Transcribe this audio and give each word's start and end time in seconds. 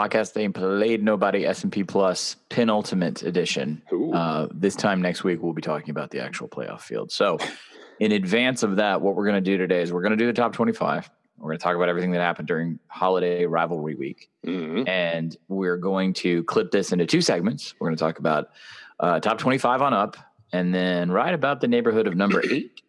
podcast 0.00 0.40
Ain't 0.40 0.54
Played 0.54 1.02
nobody 1.02 1.44
S&P 1.44 1.84
Plus 1.84 2.36
penultimate 2.48 3.22
edition. 3.22 3.82
Uh, 4.14 4.46
this 4.50 4.74
time 4.74 5.02
next 5.02 5.24
week, 5.24 5.42
we'll 5.42 5.52
be 5.52 5.60
talking 5.60 5.90
about 5.90 6.10
the 6.10 6.20
actual 6.20 6.48
playoff 6.48 6.80
field. 6.80 7.12
So, 7.12 7.36
in 8.00 8.12
advance 8.12 8.62
of 8.62 8.76
that, 8.76 9.02
what 9.02 9.14
we're 9.14 9.26
going 9.26 9.34
to 9.34 9.42
do 9.42 9.58
today 9.58 9.82
is 9.82 9.92
we're 9.92 10.00
going 10.00 10.12
to 10.12 10.16
do 10.16 10.26
the 10.26 10.32
top 10.32 10.54
25. 10.54 11.10
We're 11.36 11.48
going 11.50 11.58
to 11.58 11.62
talk 11.62 11.76
about 11.76 11.90
everything 11.90 12.12
that 12.12 12.20
happened 12.20 12.48
during 12.48 12.78
holiday 12.86 13.44
rivalry 13.44 13.94
week. 13.94 14.30
Mhm. 14.46 14.88
And 14.88 15.36
we're 15.48 15.76
going 15.76 16.14
to 16.14 16.44
clip 16.44 16.70
this 16.70 16.92
into 16.92 17.04
two 17.04 17.20
segments. 17.20 17.74
We're 17.78 17.88
going 17.88 17.96
to 17.96 18.02
talk 18.02 18.18
about 18.18 18.48
uh, 19.00 19.20
top 19.20 19.36
25 19.36 19.82
on 19.82 19.92
up, 19.92 20.16
and 20.50 20.74
then 20.74 21.10
right 21.10 21.34
about 21.34 21.60
the 21.60 21.68
neighborhood 21.68 22.06
of 22.06 22.16
number 22.16 22.42
eight. 22.50 22.80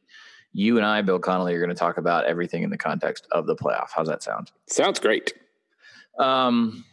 You 0.54 0.78
and 0.78 0.86
I, 0.86 1.02
Bill 1.02 1.20
Connelly, 1.20 1.56
are 1.56 1.60
going 1.60 1.70
to 1.70 1.76
talk 1.76 1.98
about 1.98 2.24
everything 2.24 2.64
in 2.64 2.70
the 2.70 2.78
context 2.78 3.28
of 3.32 3.48
the 3.48 3.56
playoff. 3.56 3.90
How's 3.94 4.08
that 4.08 4.24
sound? 4.24 4.52
Sounds 4.68 5.00
great. 5.00 5.34
Um, 6.18 6.84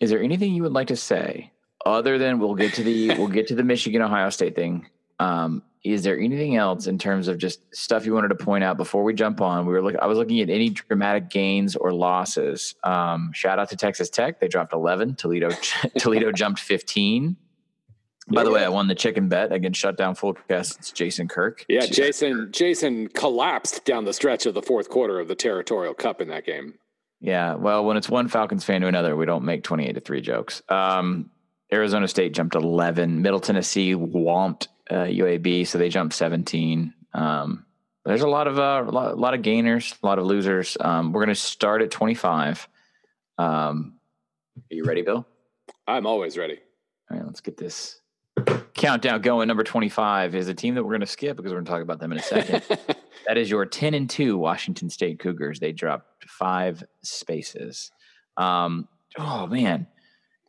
is 0.00 0.10
there 0.10 0.22
anything 0.22 0.54
you 0.54 0.62
would 0.62 0.72
like 0.72 0.88
to 0.88 0.96
say 0.96 1.52
other 1.84 2.18
than 2.18 2.38
we'll 2.38 2.54
get 2.54 2.74
to 2.74 2.82
the 2.82 3.08
we'll 3.16 3.28
get 3.28 3.46
to 3.48 3.54
the 3.54 3.62
Michigan 3.62 4.02
Ohio 4.02 4.30
State 4.30 4.54
thing? 4.54 4.86
Um, 5.18 5.62
is 5.84 6.02
there 6.02 6.18
anything 6.18 6.56
else 6.56 6.88
in 6.88 6.98
terms 6.98 7.28
of 7.28 7.38
just 7.38 7.60
stuff 7.74 8.04
you 8.04 8.12
wanted 8.12 8.28
to 8.28 8.34
point 8.34 8.64
out 8.64 8.76
before 8.76 9.04
we 9.04 9.14
jump 9.14 9.40
on? 9.40 9.66
We 9.66 9.72
were 9.72 9.82
look, 9.82 9.94
I 10.02 10.06
was 10.06 10.18
looking 10.18 10.40
at 10.40 10.50
any 10.50 10.70
dramatic 10.70 11.30
gains 11.30 11.76
or 11.76 11.92
losses. 11.92 12.74
Um, 12.82 13.30
shout 13.32 13.58
out 13.58 13.70
to 13.70 13.76
Texas 13.76 14.10
Tech; 14.10 14.40
they 14.40 14.48
dropped 14.48 14.72
eleven. 14.72 15.14
Toledo 15.14 15.50
Toledo 15.98 16.32
jumped 16.32 16.60
fifteen. 16.60 17.36
By 18.28 18.42
the 18.42 18.50
way, 18.50 18.64
I 18.64 18.68
won 18.68 18.88
the 18.88 18.96
chicken 18.96 19.28
bet 19.28 19.52
against 19.52 19.78
Shutdown 19.78 20.16
Fullcast. 20.16 20.78
It's 20.78 20.90
Jason 20.90 21.28
Kirk. 21.28 21.64
Yeah, 21.68 21.86
Jason. 21.86 22.48
Jason 22.50 23.06
collapsed 23.06 23.84
down 23.84 24.04
the 24.04 24.12
stretch 24.12 24.46
of 24.46 24.54
the 24.54 24.62
fourth 24.62 24.88
quarter 24.88 25.20
of 25.20 25.28
the 25.28 25.36
Territorial 25.36 25.94
Cup 25.94 26.20
in 26.20 26.26
that 26.28 26.44
game. 26.44 26.74
Yeah, 27.20 27.54
well, 27.54 27.84
when 27.84 27.96
it's 27.96 28.08
one 28.08 28.28
Falcons 28.28 28.64
fan 28.64 28.82
to 28.82 28.86
another, 28.86 29.16
we 29.16 29.26
don't 29.26 29.44
make 29.44 29.62
28 29.64 29.92
to 29.94 30.00
3 30.00 30.20
jokes. 30.20 30.62
Um, 30.68 31.30
Arizona 31.72 32.06
State 32.08 32.34
jumped 32.34 32.54
11. 32.54 33.22
Middle 33.22 33.40
Tennessee 33.40 33.94
whomped 33.94 34.68
uh, 34.90 35.04
UAB, 35.04 35.66
so 35.66 35.78
they 35.78 35.88
jumped 35.88 36.14
17. 36.14 36.94
Um, 37.14 37.64
there's 38.04 38.22
a 38.22 38.28
lot 38.28 38.46
of 38.46 38.58
uh, 38.58 38.84
a, 38.86 38.90
lot, 38.90 39.12
a 39.12 39.16
lot 39.16 39.34
of 39.34 39.42
gainers, 39.42 39.94
a 40.02 40.06
lot 40.06 40.18
of 40.18 40.26
losers. 40.26 40.76
Um, 40.78 41.12
we're 41.12 41.24
going 41.24 41.34
to 41.34 41.40
start 41.40 41.82
at 41.82 41.90
25. 41.90 42.68
Um, 43.38 43.98
are 44.70 44.74
you 44.74 44.84
ready, 44.84 45.02
Bill? 45.02 45.26
I'm 45.88 46.06
always 46.06 46.38
ready. 46.38 46.58
All 47.10 47.16
right, 47.16 47.26
let's 47.26 47.40
get 47.40 47.56
this 47.56 48.00
countdown 48.74 49.22
going. 49.22 49.48
Number 49.48 49.64
25 49.64 50.34
is 50.34 50.48
a 50.48 50.54
team 50.54 50.74
that 50.74 50.84
we're 50.84 50.90
going 50.90 51.00
to 51.00 51.06
skip 51.06 51.36
because 51.36 51.50
we're 51.50 51.58
going 51.58 51.66
to 51.66 51.70
talk 51.70 51.82
about 51.82 51.98
them 51.98 52.12
in 52.12 52.18
a 52.18 52.22
second. 52.22 52.62
that 53.26 53.36
is 53.36 53.50
your 53.50 53.64
10 53.66 53.94
and 53.94 54.08
2 54.08 54.36
Washington 54.38 54.88
State 54.90 55.18
Cougars. 55.18 55.60
They 55.60 55.72
dropped 55.72 56.24
five 56.28 56.82
spaces. 57.02 57.90
Um, 58.36 58.88
oh, 59.18 59.46
man. 59.46 59.86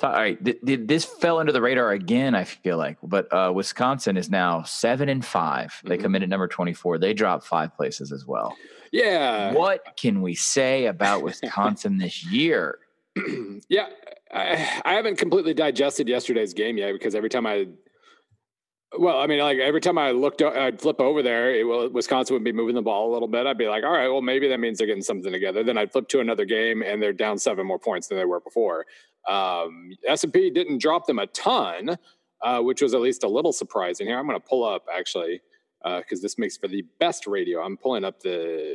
All 0.04 0.12
right. 0.12 0.44
Th- 0.44 0.60
th- 0.64 0.82
this 0.84 1.06
fell 1.06 1.40
under 1.40 1.52
the 1.52 1.62
radar 1.62 1.92
again, 1.92 2.36
I 2.36 2.44
feel 2.44 2.78
like. 2.78 2.98
But 3.02 3.32
uh, 3.34 3.52
Wisconsin 3.56 4.16
is 4.18 4.30
now 4.30 4.62
7 4.64 5.10
and 5.10 5.26
5. 5.26 5.82
They 5.86 5.98
Mhm. 5.98 6.02
come 6.04 6.16
in 6.16 6.24
at 6.24 6.30
number 6.30 6.48
24. 6.48 7.00
They 7.00 7.14
dropped 7.14 7.46
five 7.48 7.76
places 7.76 8.12
as 8.12 8.26
well. 8.26 8.56
Yeah. 8.92 9.54
What 9.54 9.98
can 10.00 10.22
we 10.22 10.36
say 10.36 10.86
about 10.86 11.24
Wisconsin 11.24 11.98
this 12.00 12.24
year? 12.26 12.78
yeah, 13.70 13.88
I, 14.32 14.82
I 14.86 14.94
haven't 14.94 15.18
completely 15.18 15.54
digested 15.56 16.08
yesterday's 16.08 16.54
game 16.54 16.78
yet 16.78 16.94
because 16.94 17.16
every 17.16 17.30
time 17.30 17.48
I, 17.48 17.68
well, 18.98 19.20
I 19.20 19.28
mean, 19.28 19.40
like 19.40 19.58
every 19.58 19.82
time 19.82 19.98
I 19.98 20.12
looked, 20.12 20.42
I'd 20.42 20.80
flip 20.80 21.02
over 21.02 21.22
there, 21.22 21.54
it, 21.54 21.64
will 21.66 21.90
Wisconsin 21.90 22.34
would 22.36 22.44
be 22.44 22.54
moving 22.54 22.76
the 22.76 22.82
ball 22.82 23.12
a 23.12 23.14
little 23.14 23.28
bit. 23.28 23.46
I'd 23.46 23.58
be 23.58 23.68
like, 23.68 23.84
all 23.84 23.92
right, 23.92 24.08
well, 24.08 24.22
maybe 24.22 24.48
that 24.48 24.60
means 24.60 24.78
they're 24.78 24.88
getting 24.88 25.04
something 25.04 25.32
together. 25.32 25.64
Then 25.64 25.78
I'd 25.78 25.92
flip 25.92 26.08
to 26.10 26.20
another 26.22 26.46
game 26.46 26.82
and 26.82 27.02
they're 27.02 27.14
down 27.14 27.38
seven 27.38 27.68
more 27.68 27.80
points 27.80 28.08
than 28.08 28.18
they 28.18 28.26
were 28.26 28.40
before. 28.40 28.86
Um, 29.28 29.92
S&P 30.08 30.50
didn't 30.52 30.82
drop 30.82 31.06
them 31.06 31.20
a 31.20 31.28
ton, 31.28 31.98
uh, 32.42 32.62
which 32.62 32.82
was 32.82 32.94
at 32.94 33.02
least 33.02 33.24
a 33.24 33.28
little 33.28 33.52
surprising. 33.52 34.08
Here, 34.08 34.18
I'm 34.18 34.26
going 34.26 34.40
to 34.40 34.48
pull 34.48 34.64
up 34.64 34.86
actually 34.94 35.42
because 35.84 36.22
this 36.22 36.38
makes 36.38 36.58
for 36.58 36.68
the 36.68 36.84
best 37.00 37.28
radio. 37.28 37.62
I'm 37.62 37.78
pulling 37.78 38.06
up 38.06 38.22
the 38.22 38.74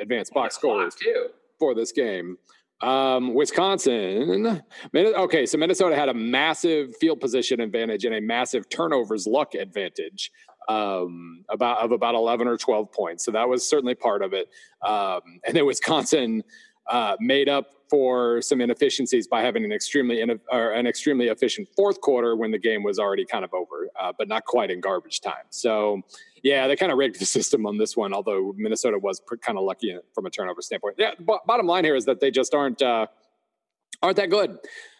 advanced 0.00 0.32
box 0.32 0.54
scores 0.54 0.94
too. 0.94 1.28
for 1.58 1.74
this 1.74 1.92
game. 1.92 2.36
Um, 2.82 3.32
Wisconsin, 3.32 4.62
okay, 4.94 5.46
so 5.46 5.56
Minnesota 5.56 5.96
had 5.96 6.10
a 6.10 6.14
massive 6.14 6.94
field 7.00 7.20
position 7.20 7.60
advantage 7.60 8.04
and 8.04 8.14
a 8.14 8.20
massive 8.20 8.68
turnovers 8.68 9.26
luck 9.26 9.54
advantage 9.54 10.30
um, 10.68 11.44
about 11.48 11.78
of 11.78 11.92
about 11.92 12.14
eleven 12.14 12.46
or 12.46 12.58
twelve 12.58 12.92
points. 12.92 13.24
So 13.24 13.30
that 13.32 13.48
was 13.48 13.66
certainly 13.66 13.94
part 13.94 14.22
of 14.22 14.34
it. 14.34 14.48
Um, 14.86 15.20
and 15.46 15.56
then 15.56 15.64
Wisconsin 15.64 16.42
uh, 16.88 17.16
made 17.20 17.48
up 17.48 17.72
for 17.88 18.42
some 18.42 18.60
inefficiencies 18.60 19.28
by 19.28 19.42
having 19.42 19.64
an 19.64 19.72
extremely 19.72 20.20
in, 20.20 20.40
or 20.50 20.72
an 20.72 20.86
extremely 20.86 21.28
efficient 21.28 21.68
fourth 21.76 22.00
quarter 22.00 22.34
when 22.36 22.50
the 22.50 22.58
game 22.58 22.82
was 22.82 22.98
already 22.98 23.24
kind 23.24 23.44
of 23.44 23.54
over, 23.54 23.88
uh, 23.98 24.12
but 24.16 24.28
not 24.28 24.44
quite 24.44 24.70
in 24.70 24.80
garbage 24.80 25.20
time. 25.20 25.44
So 25.50 26.02
yeah, 26.42 26.66
they 26.66 26.76
kind 26.76 26.92
of 26.92 26.98
rigged 26.98 27.18
the 27.20 27.26
system 27.26 27.66
on 27.66 27.78
this 27.78 27.96
one. 27.96 28.12
Although 28.12 28.54
Minnesota 28.56 28.98
was 28.98 29.20
pr- 29.20 29.36
kind 29.36 29.58
of 29.58 29.64
lucky 29.64 29.96
from 30.14 30.26
a 30.26 30.30
turnover 30.30 30.62
standpoint. 30.62 30.96
Yeah, 30.98 31.12
b- 31.18 31.38
bottom 31.46 31.66
line 31.66 31.84
here 31.84 31.96
is 31.96 32.04
that 32.06 32.20
they 32.20 32.30
just 32.30 32.54
aren't 32.54 32.82
uh, 32.82 33.06
aren't 34.02 34.16
that 34.16 34.30
good. 34.30 34.58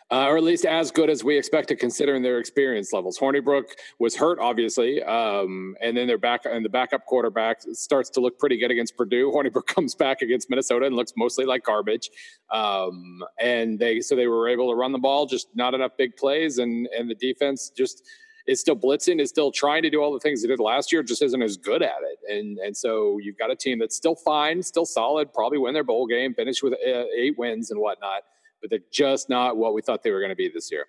Uh, 0.08 0.26
or 0.28 0.36
at 0.36 0.44
least 0.44 0.64
as 0.64 0.92
good 0.92 1.10
as 1.10 1.24
we 1.24 1.36
expect 1.36 1.66
to 1.66 1.74
considering 1.74 2.22
their 2.22 2.38
experience 2.38 2.92
levels. 2.92 3.18
Hornibrook 3.18 3.64
was 3.98 4.14
hurt, 4.14 4.38
obviously, 4.38 5.02
um, 5.02 5.74
and 5.80 5.96
then 5.96 6.06
their 6.06 6.16
back 6.16 6.42
and 6.44 6.64
the 6.64 6.68
backup 6.68 7.06
quarterback 7.06 7.62
starts 7.72 8.08
to 8.10 8.20
look 8.20 8.38
pretty 8.38 8.56
good 8.56 8.70
against 8.70 8.96
Purdue. 8.96 9.32
Hornibrook 9.34 9.66
comes 9.66 9.96
back 9.96 10.22
against 10.22 10.48
Minnesota 10.48 10.86
and 10.86 10.94
looks 10.94 11.12
mostly 11.16 11.44
like 11.44 11.64
garbage, 11.64 12.10
um, 12.52 13.20
and 13.40 13.80
they 13.80 14.00
so 14.00 14.14
they 14.14 14.28
were 14.28 14.48
able 14.48 14.70
to 14.70 14.76
run 14.76 14.92
the 14.92 14.98
ball, 14.98 15.26
just 15.26 15.48
not 15.56 15.74
enough 15.74 15.92
big 15.98 16.16
plays, 16.16 16.58
and 16.58 16.88
and 16.96 17.10
the 17.10 17.16
defense 17.16 17.72
just 17.76 18.04
is 18.46 18.60
still 18.60 18.76
blitzing, 18.76 19.20
is 19.20 19.28
still 19.28 19.50
trying 19.50 19.82
to 19.82 19.90
do 19.90 20.00
all 20.00 20.12
the 20.12 20.20
things 20.20 20.40
they 20.40 20.48
did 20.48 20.60
last 20.60 20.92
year, 20.92 21.02
just 21.02 21.20
isn't 21.20 21.42
as 21.42 21.56
good 21.56 21.82
at 21.82 21.98
it. 22.02 22.18
And 22.32 22.58
and 22.58 22.76
so 22.76 23.18
you've 23.20 23.38
got 23.38 23.50
a 23.50 23.56
team 23.56 23.80
that's 23.80 23.96
still 23.96 24.14
fine, 24.14 24.62
still 24.62 24.86
solid, 24.86 25.32
probably 25.32 25.58
win 25.58 25.74
their 25.74 25.82
bowl 25.82 26.06
game, 26.06 26.32
finish 26.34 26.62
with 26.62 26.74
uh, 26.74 27.04
eight 27.16 27.36
wins 27.36 27.72
and 27.72 27.80
whatnot, 27.80 28.22
but 28.60 28.70
they're 28.70 28.78
just 28.92 29.28
not 29.28 29.56
what 29.56 29.74
we 29.74 29.82
thought 29.82 30.02
they 30.02 30.10
were 30.10 30.20
going 30.20 30.30
to 30.30 30.36
be 30.36 30.48
this 30.48 30.70
year. 30.70 30.86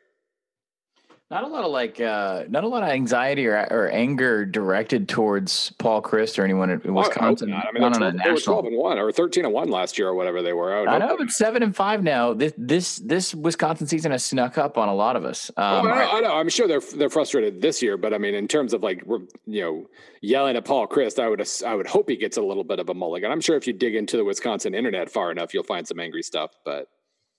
Not 1.30 1.44
a 1.44 1.48
lot 1.48 1.66
of 1.66 1.72
like, 1.72 2.00
uh, 2.00 2.46
not 2.48 2.64
a 2.64 2.70
lot 2.70 2.84
of 2.84 2.90
anxiety 2.90 3.48
or, 3.48 3.58
or 3.70 3.90
anger 3.90 4.46
directed 4.46 5.10
towards 5.10 5.74
Paul 5.78 6.02
Chryst 6.02 6.40
or 6.40 6.46
anyone 6.46 6.70
in 6.70 6.94
Wisconsin. 6.94 7.52
I. 7.52 7.66
I 7.68 7.72
mean, 7.74 7.82
not 7.82 7.96
on 7.96 8.00
12, 8.00 8.14
a 8.14 8.18
they 8.18 8.30
were 8.30 8.34
national. 8.36 8.54
twelve 8.56 8.66
and 8.68 8.78
one 8.78 8.98
or 8.98 9.12
thirteen 9.12 9.44
and 9.44 9.54
one 9.54 9.70
last 9.70 9.98
year 9.98 10.08
or 10.08 10.16
whatever 10.16 10.42
they 10.42 10.54
were. 10.54 10.80
would 10.80 10.88
I 10.88 10.98
know, 11.00 11.18
but 11.18 11.30
seven 11.30 11.64
and 11.64 11.76
five 11.76 12.02
now. 12.02 12.34
This 12.34 12.54
this 12.58 12.96
this 13.00 13.36
Wisconsin 13.36 13.88
season 13.88 14.14
has 14.14 14.24
snuck 14.24 14.58
up 14.58 14.78
on 14.78 14.88
a 14.88 14.96
lot 14.96 15.18
of 15.18 15.26
us. 15.26 15.52
Oh, 15.58 15.80
Um, 15.80 15.88
I, 15.88 15.90
know, 15.90 16.12
I 16.12 16.20
know. 16.22 16.34
I'm 16.34 16.48
sure 16.48 16.66
they're 16.66 16.80
they're 16.96 17.10
frustrated 17.10 17.62
this 17.62 17.82
year, 17.82 17.98
but 17.98 18.14
I 18.14 18.20
mean, 18.20 18.34
in 18.34 18.48
terms 18.48 18.72
of 18.74 18.82
like 18.82 19.04
we're, 19.06 19.20
you 19.46 19.62
know 19.64 19.90
yelling 20.22 20.56
at 20.56 20.64
Paul 20.64 20.88
Chryst, 20.88 21.22
I 21.22 21.28
would 21.28 21.46
I 21.66 21.76
would 21.76 21.88
hope 21.88 22.08
he 22.10 22.16
gets 22.16 22.38
a 22.38 22.42
little 22.42 22.64
bit 22.64 22.80
of 22.80 22.88
a 22.88 22.94
mulligan. 22.94 23.34
I'm 23.34 23.42
sure 23.42 23.58
if 23.58 23.68
you 23.68 23.74
dig 23.74 23.96
into 23.96 24.16
the 24.16 24.24
Wisconsin 24.24 24.74
internet 24.74 25.12
far 25.12 25.30
enough, 25.30 25.54
you'll 25.54 25.64
find 25.64 25.86
some 25.86 26.00
angry 26.00 26.24
stuff. 26.24 26.52
But 26.64 26.88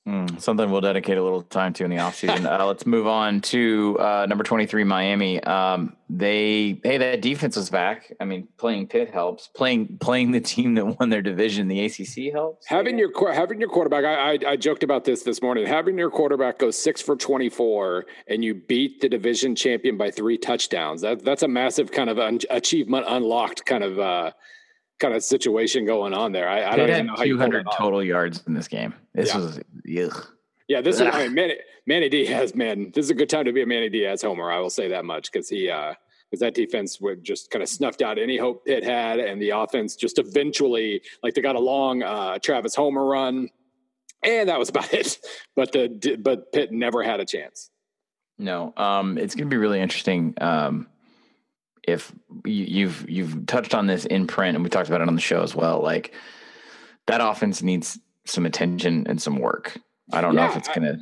Mm, 0.09 0.41
something 0.41 0.71
we'll 0.71 0.81
dedicate 0.81 1.19
a 1.19 1.23
little 1.23 1.43
time 1.43 1.75
to 1.75 1.85
in 1.85 1.91
the 1.91 1.99
offseason. 1.99 2.47
uh, 2.47 2.65
let's 2.65 2.87
move 2.87 3.07
on 3.07 3.43
to 3.43 3.99
uh, 4.01 4.25
number 4.27 4.43
23, 4.43 4.83
Miami. 4.85 5.43
Um, 5.43 5.97
they, 6.09 6.81
hey, 6.83 6.97
that 6.97 7.21
defense 7.21 7.59
is 7.59 7.69
back. 7.69 8.11
I 8.19 8.25
mean, 8.25 8.49
playing 8.57 8.87
Pitt 8.87 9.11
helps. 9.11 9.49
Playing 9.49 9.99
playing 10.01 10.31
the 10.31 10.41
team 10.41 10.77
that 10.77 10.99
won 10.99 11.11
their 11.11 11.21
division, 11.21 11.69
the 11.69 11.85
ACC 11.85 12.33
helps. 12.33 12.67
having 12.67 12.99
your 12.99 13.11
having 13.35 13.61
your 13.61 13.69
quarterback, 13.69 14.07
I, 14.07 14.33
I 14.33 14.53
I 14.53 14.57
joked 14.57 14.83
about 14.83 15.05
this 15.05 15.25
this 15.25 15.43
morning. 15.43 15.67
Having 15.67 15.99
your 15.99 16.11
quarterback 16.11 16.59
go 16.59 16.71
six 16.71 17.03
for 17.03 17.15
24 17.15 18.07
and 18.29 18.43
you 18.43 18.55
beat 18.55 19.03
the 19.03 19.11
division 19.11 19.55
champion 19.55 19.99
by 19.99 20.11
three 20.11 20.39
touchdowns. 20.39 21.03
That 21.03 21.23
that's 21.23 21.43
a 21.43 21.49
massive 21.49 21.93
kind 21.93 22.09
of 22.09 22.19
un- 22.19 22.41
achievement 22.49 23.05
unlocked 23.07 23.67
kind 23.67 23.85
of 23.85 23.99
uh, 23.99 24.31
kind 24.99 25.15
of 25.15 25.23
situation 25.23 25.87
going 25.87 26.13
on 26.15 26.33
there. 26.33 26.49
I, 26.49 26.73
I 26.73 26.77
don't 26.77 26.91
even 26.91 27.07
know 27.07 27.15
how 27.17 27.23
you 27.25 27.37
pulled 27.37 27.51
200 27.53 27.67
it 27.67 27.73
total 27.77 28.03
yards 28.03 28.43
in 28.47 28.55
this 28.55 28.69
game. 28.69 28.95
This 29.15 29.29
Yeah. 29.35 29.39
was 29.39 29.61
ugh. 30.13 30.27
Yeah, 30.69 30.81
this 30.83 30.97
is 30.97 31.03
I 31.03 31.25
mean, 31.25 31.35
Manny, 31.35 31.55
Manny 31.87 32.09
Diaz, 32.11 32.55
man. 32.55 32.91
This 32.95 33.07
is 33.07 33.11
a 33.11 33.15
good 33.15 33.31
time 33.31 33.47
to 33.47 33.53
be 33.53 33.63
a 33.63 33.67
Manny 33.67 33.89
Diaz 33.89 34.21
homer. 34.21 34.51
I 34.51 34.59
will 34.61 34.69
say 34.69 34.89
that 34.89 35.05
much 35.07 35.33
because 35.33 35.49
he, 35.49 35.71
uh, 35.71 35.95
because 36.31 36.41
that 36.41 36.53
defense 36.53 37.01
would 37.01 37.25
just 37.25 37.51
kind 37.51 37.63
of 37.63 37.71
snuffed 37.71 38.03
out 38.03 38.19
any 38.19 38.37
hope 38.37 38.67
Pitt 38.67 38.85
had, 38.85 39.19
and 39.19 39.41
the 39.41 39.49
offense 39.51 39.97
just 39.97 40.19
eventually, 40.19 41.01
like 41.23 41.33
they 41.33 41.41
got 41.41 41.57
a 41.57 41.61
long 41.61 42.03
uh, 42.03 42.39
Travis 42.39 42.75
Homer 42.75 43.03
run, 43.07 43.49
and 44.23 44.51
that 44.51 44.59
was 44.59 44.69
about 44.69 44.93
it. 44.93 45.19
But 45.57 45.73
the 45.73 46.19
but 46.23 46.53
Pitt 46.53 46.71
never 46.71 47.03
had 47.03 47.21
a 47.21 47.25
chance. 47.25 47.71
No, 48.37 48.75
um, 48.77 49.17
it's 49.17 49.35
going 49.35 49.49
to 49.49 49.51
be 49.51 49.57
really 49.57 49.81
interesting. 49.81 50.35
Um, 50.41 50.87
if 51.89 52.13
you, 52.45 52.65
you've 52.65 53.11
you've 53.11 53.47
touched 53.47 53.75
on 53.75 53.87
this 53.87 54.05
in 54.07 54.27
print, 54.27 54.55
and 54.55 54.65
we 54.65 54.71
talked 54.71 54.89
about 54.89 55.01
it 55.01 55.09
on 55.09 55.15
the 55.15 55.21
show 55.21 55.43
as 55.43 55.55
well, 55.55 55.83
like 55.83 56.15
that 57.07 57.21
offense 57.21 57.63
needs 57.63 57.99
some 58.27 58.47
attention 58.47 59.07
and 59.09 59.21
some 59.21 59.39
work. 59.39 59.79
I 60.13 60.21
don't 60.21 60.35
know 60.35 60.47
if 60.47 60.57
it's 60.57 60.69
going 60.69 60.83
to. 60.83 60.99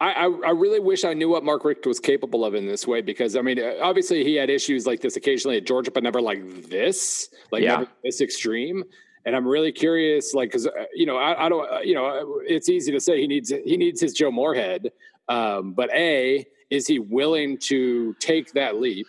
I, 0.00 0.12
I, 0.12 0.24
I 0.24 0.50
really 0.50 0.80
wish 0.80 1.04
I 1.04 1.12
knew 1.12 1.28
what 1.28 1.44
Mark 1.44 1.64
Richt 1.64 1.86
was 1.86 2.00
capable 2.00 2.44
of 2.44 2.54
in 2.54 2.66
this 2.66 2.86
way 2.86 3.02
because 3.02 3.36
I 3.36 3.42
mean 3.42 3.58
uh, 3.58 3.74
obviously 3.82 4.24
he 4.24 4.34
had 4.34 4.48
issues 4.48 4.86
like 4.86 5.00
this 5.00 5.16
occasionally 5.16 5.58
at 5.58 5.66
Georgia 5.66 5.90
but 5.90 6.02
never 6.02 6.22
like 6.22 6.70
this 6.70 7.28
like 7.52 7.62
Yeah. 7.62 7.76
never 7.76 7.88
this 8.02 8.22
extreme 8.22 8.84
and 9.24 9.36
I'm 9.36 9.46
really 9.46 9.72
curious, 9.72 10.34
like, 10.34 10.48
because 10.48 10.66
uh, 10.66 10.70
you 10.94 11.06
know, 11.06 11.16
I, 11.16 11.46
I 11.46 11.48
don't, 11.48 11.70
uh, 11.70 11.80
you 11.80 11.94
know, 11.94 12.40
it's 12.46 12.68
easy 12.68 12.90
to 12.92 13.00
say 13.00 13.20
he 13.20 13.26
needs 13.26 13.52
he 13.64 13.76
needs 13.76 14.00
his 14.00 14.14
Joe 14.14 14.30
Moorhead, 14.30 14.92
um, 15.28 15.72
but 15.72 15.90
a 15.94 16.46
is 16.70 16.86
he 16.86 16.98
willing 16.98 17.58
to 17.58 18.14
take 18.20 18.52
that 18.52 18.76
leap, 18.80 19.06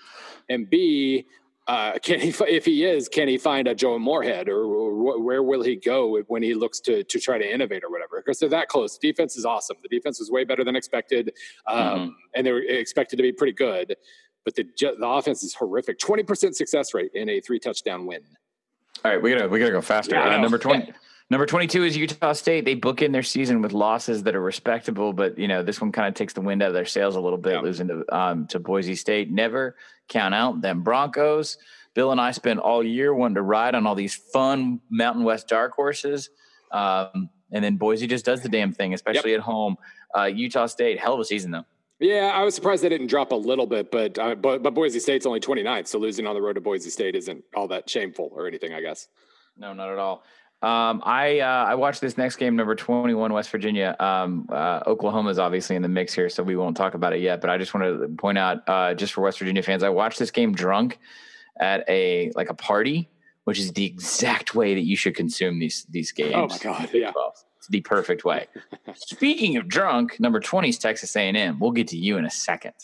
and 0.49 0.69
b 0.69 1.25
uh, 1.67 1.97
can 1.99 2.19
he 2.19 2.33
if 2.49 2.65
he 2.65 2.83
is 2.83 3.07
can 3.07 3.27
he 3.27 3.37
find 3.37 3.67
a 3.67 3.75
Joe 3.75 3.97
Moorhead 3.99 4.49
or, 4.49 4.65
or, 4.65 5.21
where 5.21 5.43
will 5.43 5.61
he 5.61 5.75
go 5.75 6.19
when 6.27 6.41
he 6.41 6.53
looks 6.53 6.79
to 6.81 7.03
to 7.03 7.19
try 7.19 7.37
to 7.37 7.53
innovate 7.53 7.83
or 7.83 7.91
whatever 7.91 8.17
because 8.17 8.39
they're 8.39 8.49
that 8.49 8.67
close. 8.67 8.97
Defense 8.97 9.37
is 9.37 9.45
awesome. 9.45 9.77
The 9.81 9.87
defense 9.87 10.19
was 10.19 10.31
way 10.31 10.43
better 10.43 10.63
than 10.63 10.75
expected, 10.75 11.31
um, 11.67 11.77
mm-hmm. 11.77 12.09
and 12.33 12.45
they 12.45 12.51
were 12.51 12.63
expected 12.63 13.17
to 13.17 13.23
be 13.23 13.31
pretty 13.31 13.53
good. 13.53 13.95
But 14.43 14.55
the 14.55 14.67
the 14.77 15.07
offense 15.07 15.43
is 15.43 15.53
horrific. 15.53 15.99
Twenty 15.99 16.23
percent 16.23 16.55
success 16.55 16.93
rate 16.93 17.11
in 17.13 17.29
a 17.29 17.39
three 17.39 17.59
touchdown 17.59 18.07
win. 18.07 18.21
All 19.05 19.11
right, 19.11 19.21
we 19.21 19.31
gotta 19.31 19.47
we 19.47 19.59
gotta 19.59 19.71
go 19.71 19.81
faster. 19.81 20.15
Yeah, 20.15 20.35
uh, 20.35 20.41
number 20.41 20.57
twenty. 20.57 20.91
Number 21.31 21.45
22 21.45 21.85
is 21.85 21.95
Utah 21.95 22.33
State. 22.33 22.65
They 22.65 22.75
book 22.75 23.01
in 23.01 23.13
their 23.13 23.23
season 23.23 23.61
with 23.61 23.71
losses 23.71 24.23
that 24.23 24.35
are 24.35 24.41
respectable, 24.41 25.13
but 25.13 25.39
you 25.39 25.47
know 25.47 25.63
this 25.63 25.79
one 25.79 25.93
kind 25.93 26.09
of 26.09 26.13
takes 26.13 26.33
the 26.33 26.41
wind 26.41 26.61
out 26.61 26.67
of 26.67 26.73
their 26.73 26.83
sails 26.83 27.15
a 27.15 27.21
little 27.21 27.37
bit, 27.37 27.53
yeah. 27.53 27.61
losing 27.61 27.87
to 27.87 28.03
um, 28.13 28.47
to 28.47 28.59
Boise 28.59 28.95
State. 28.95 29.31
Never 29.31 29.77
count 30.09 30.35
out 30.35 30.59
them 30.59 30.83
Broncos. 30.83 31.57
Bill 31.93 32.11
and 32.11 32.19
I 32.19 32.31
spent 32.31 32.59
all 32.59 32.83
year 32.83 33.13
wanting 33.13 33.35
to 33.35 33.43
ride 33.43 33.75
on 33.75 33.87
all 33.87 33.95
these 33.95 34.13
fun 34.13 34.81
Mountain 34.89 35.23
West 35.23 35.47
dark 35.47 35.71
horses, 35.71 36.29
um, 36.73 37.29
and 37.49 37.63
then 37.63 37.77
Boise 37.77 38.07
just 38.07 38.25
does 38.25 38.41
the 38.41 38.49
damn 38.49 38.73
thing, 38.73 38.93
especially 38.93 39.31
yep. 39.31 39.39
at 39.39 39.45
home. 39.45 39.77
Uh, 40.13 40.25
Utah 40.25 40.65
State, 40.65 40.99
hell 40.99 41.13
of 41.13 41.21
a 41.21 41.23
season 41.23 41.51
though. 41.51 41.65
Yeah, 42.01 42.31
I 42.33 42.43
was 42.43 42.55
surprised 42.55 42.83
they 42.83 42.89
didn't 42.89 43.07
drop 43.07 43.31
a 43.31 43.35
little 43.35 43.67
bit, 43.67 43.89
but 43.89 44.19
uh, 44.19 44.35
but 44.35 44.63
but 44.63 44.73
Boise 44.73 44.99
State's 44.99 45.25
only 45.25 45.39
29th, 45.39 45.87
so 45.87 45.97
losing 45.97 46.27
on 46.27 46.35
the 46.35 46.41
road 46.41 46.55
to 46.55 46.61
Boise 46.61 46.89
State 46.89 47.15
isn't 47.15 47.41
all 47.55 47.69
that 47.69 47.89
shameful 47.89 48.33
or 48.35 48.47
anything, 48.47 48.73
I 48.73 48.81
guess. 48.81 49.07
No, 49.57 49.73
not 49.73 49.89
at 49.89 49.97
all. 49.97 50.23
Um, 50.61 51.01
I 51.03 51.39
uh, 51.39 51.65
I 51.69 51.75
watched 51.75 52.01
this 52.01 52.17
next 52.17 52.35
game, 52.35 52.55
number 52.55 52.75
twenty 52.75 53.15
one, 53.15 53.33
West 53.33 53.49
Virginia. 53.49 53.95
Um, 53.99 54.47
uh, 54.51 54.81
Oklahoma 54.85 55.31
is 55.31 55.39
obviously 55.39 55.75
in 55.75 55.81
the 55.81 55.87
mix 55.87 56.13
here, 56.13 56.29
so 56.29 56.43
we 56.43 56.55
won't 56.55 56.77
talk 56.77 56.93
about 56.93 57.13
it 57.13 57.21
yet. 57.21 57.41
But 57.41 57.49
I 57.49 57.57
just 57.57 57.73
want 57.73 57.85
to 57.85 58.07
point 58.09 58.37
out, 58.37 58.69
uh, 58.69 58.93
just 58.93 59.13
for 59.13 59.21
West 59.21 59.39
Virginia 59.39 59.63
fans, 59.63 59.81
I 59.81 59.89
watched 59.89 60.19
this 60.19 60.29
game 60.29 60.53
drunk 60.53 60.99
at 61.59 61.83
a 61.89 62.31
like 62.35 62.49
a 62.49 62.53
party, 62.53 63.09
which 63.45 63.57
is 63.57 63.71
the 63.71 63.85
exact 63.85 64.53
way 64.53 64.75
that 64.75 64.83
you 64.83 64.95
should 64.95 65.15
consume 65.15 65.57
these 65.57 65.85
these 65.89 66.11
games. 66.11 66.35
Oh 66.35 66.47
my 66.47 66.57
god! 66.59 66.89
Yeah, 66.93 67.11
it's 67.57 67.67
the 67.67 67.81
perfect 67.81 68.23
way. 68.23 68.45
Speaking 68.93 69.57
of 69.57 69.67
drunk, 69.67 70.19
number 70.19 70.39
twenty 70.39 70.69
is 70.69 70.77
Texas 70.77 71.15
A 71.15 71.21
and 71.21 71.35
M. 71.35 71.59
We'll 71.59 71.71
get 71.71 71.87
to 71.87 71.97
you 71.97 72.17
in 72.17 72.25
a 72.25 72.31
second. 72.31 72.75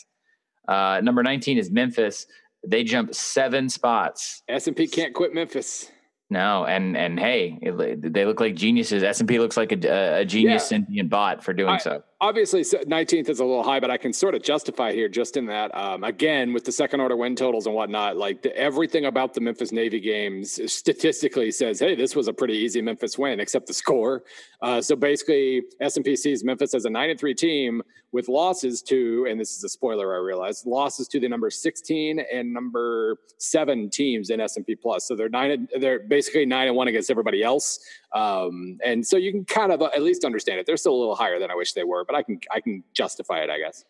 Uh, 0.66 1.00
number 1.00 1.22
nineteen 1.22 1.58
is 1.58 1.70
Memphis. 1.70 2.26
They 2.66 2.82
jump 2.82 3.14
seven 3.14 3.68
spots. 3.68 4.42
S 4.48 4.66
and 4.66 4.76
P 4.76 4.88
can't 4.88 5.14
quit 5.14 5.32
Memphis. 5.32 5.92
No, 6.30 6.66
and 6.66 6.96
and 6.96 7.18
hey, 7.18 7.58
it, 7.62 8.12
they 8.12 8.26
look 8.26 8.38
like 8.38 8.54
geniuses. 8.54 9.02
S 9.02 9.20
and 9.20 9.28
P 9.28 9.38
looks 9.38 9.56
like 9.56 9.72
a, 9.72 10.20
a 10.20 10.24
genius 10.26 10.62
yeah. 10.64 10.78
sentient 10.78 11.08
bot 11.08 11.42
for 11.42 11.54
doing 11.54 11.70
I, 11.70 11.78
so. 11.78 12.02
Obviously, 12.20 12.62
19th 12.62 13.28
is 13.28 13.38
a 13.38 13.44
little 13.44 13.62
high, 13.62 13.78
but 13.78 13.92
I 13.92 13.96
can 13.96 14.12
sort 14.12 14.34
of 14.34 14.42
justify 14.42 14.92
here 14.92 15.08
just 15.08 15.36
in 15.36 15.46
that. 15.46 15.72
Um, 15.72 16.02
again, 16.02 16.52
with 16.52 16.64
the 16.64 16.72
second 16.72 16.98
order 16.98 17.16
win 17.16 17.36
totals 17.36 17.66
and 17.66 17.76
whatnot, 17.76 18.16
like 18.16 18.42
the, 18.42 18.56
everything 18.56 19.04
about 19.04 19.34
the 19.34 19.40
Memphis 19.40 19.70
Navy 19.70 20.00
games 20.00 20.58
statistically 20.72 21.52
says, 21.52 21.78
hey, 21.78 21.94
this 21.94 22.16
was 22.16 22.26
a 22.26 22.32
pretty 22.32 22.54
easy 22.54 22.82
Memphis 22.82 23.16
win, 23.18 23.38
except 23.38 23.68
the 23.68 23.72
score. 23.72 24.24
Uh, 24.60 24.80
so 24.80 24.96
basically, 24.96 25.62
S 25.80 25.94
and 25.94 26.04
P 26.04 26.16
sees 26.16 26.42
Memphis 26.42 26.74
as 26.74 26.86
a 26.86 26.90
nine 26.90 27.10
and 27.10 27.20
three 27.20 27.34
team 27.34 27.82
with 28.10 28.28
losses 28.28 28.82
to, 28.82 29.26
and 29.28 29.38
this 29.38 29.56
is 29.56 29.62
a 29.64 29.68
spoiler, 29.68 30.14
I 30.14 30.18
realize, 30.18 30.64
losses 30.64 31.08
to 31.08 31.20
the 31.20 31.28
number 31.28 31.50
16 31.50 32.20
and 32.32 32.52
number 32.52 33.18
seven 33.36 33.90
teams 33.90 34.30
in 34.30 34.40
S 34.40 34.56
and 34.56 34.66
P 34.66 34.74
plus. 34.74 35.06
So 35.06 35.14
they're 35.14 35.28
nine, 35.28 35.68
they're 35.78 36.00
basically 36.00 36.46
nine 36.46 36.68
and 36.68 36.76
one 36.76 36.88
against 36.88 37.10
everybody 37.10 37.42
else. 37.42 37.78
Um, 38.14 38.78
and 38.84 39.06
so 39.06 39.18
you 39.18 39.30
can 39.30 39.44
kind 39.44 39.72
of 39.72 39.82
at 39.82 40.02
least 40.02 40.24
understand 40.24 40.58
it. 40.58 40.66
They're 40.66 40.78
still 40.78 40.94
a 40.94 40.98
little 40.98 41.14
higher 41.14 41.38
than 41.38 41.50
I 41.50 41.54
wish 41.54 41.74
they 41.74 41.84
were, 41.84 42.04
but 42.08 42.16
I 42.16 42.24
can 42.24 42.40
I 42.50 42.60
can 42.60 42.82
justify 42.92 43.40
it, 43.40 43.50
I 43.50 43.60
guess. 43.60 43.84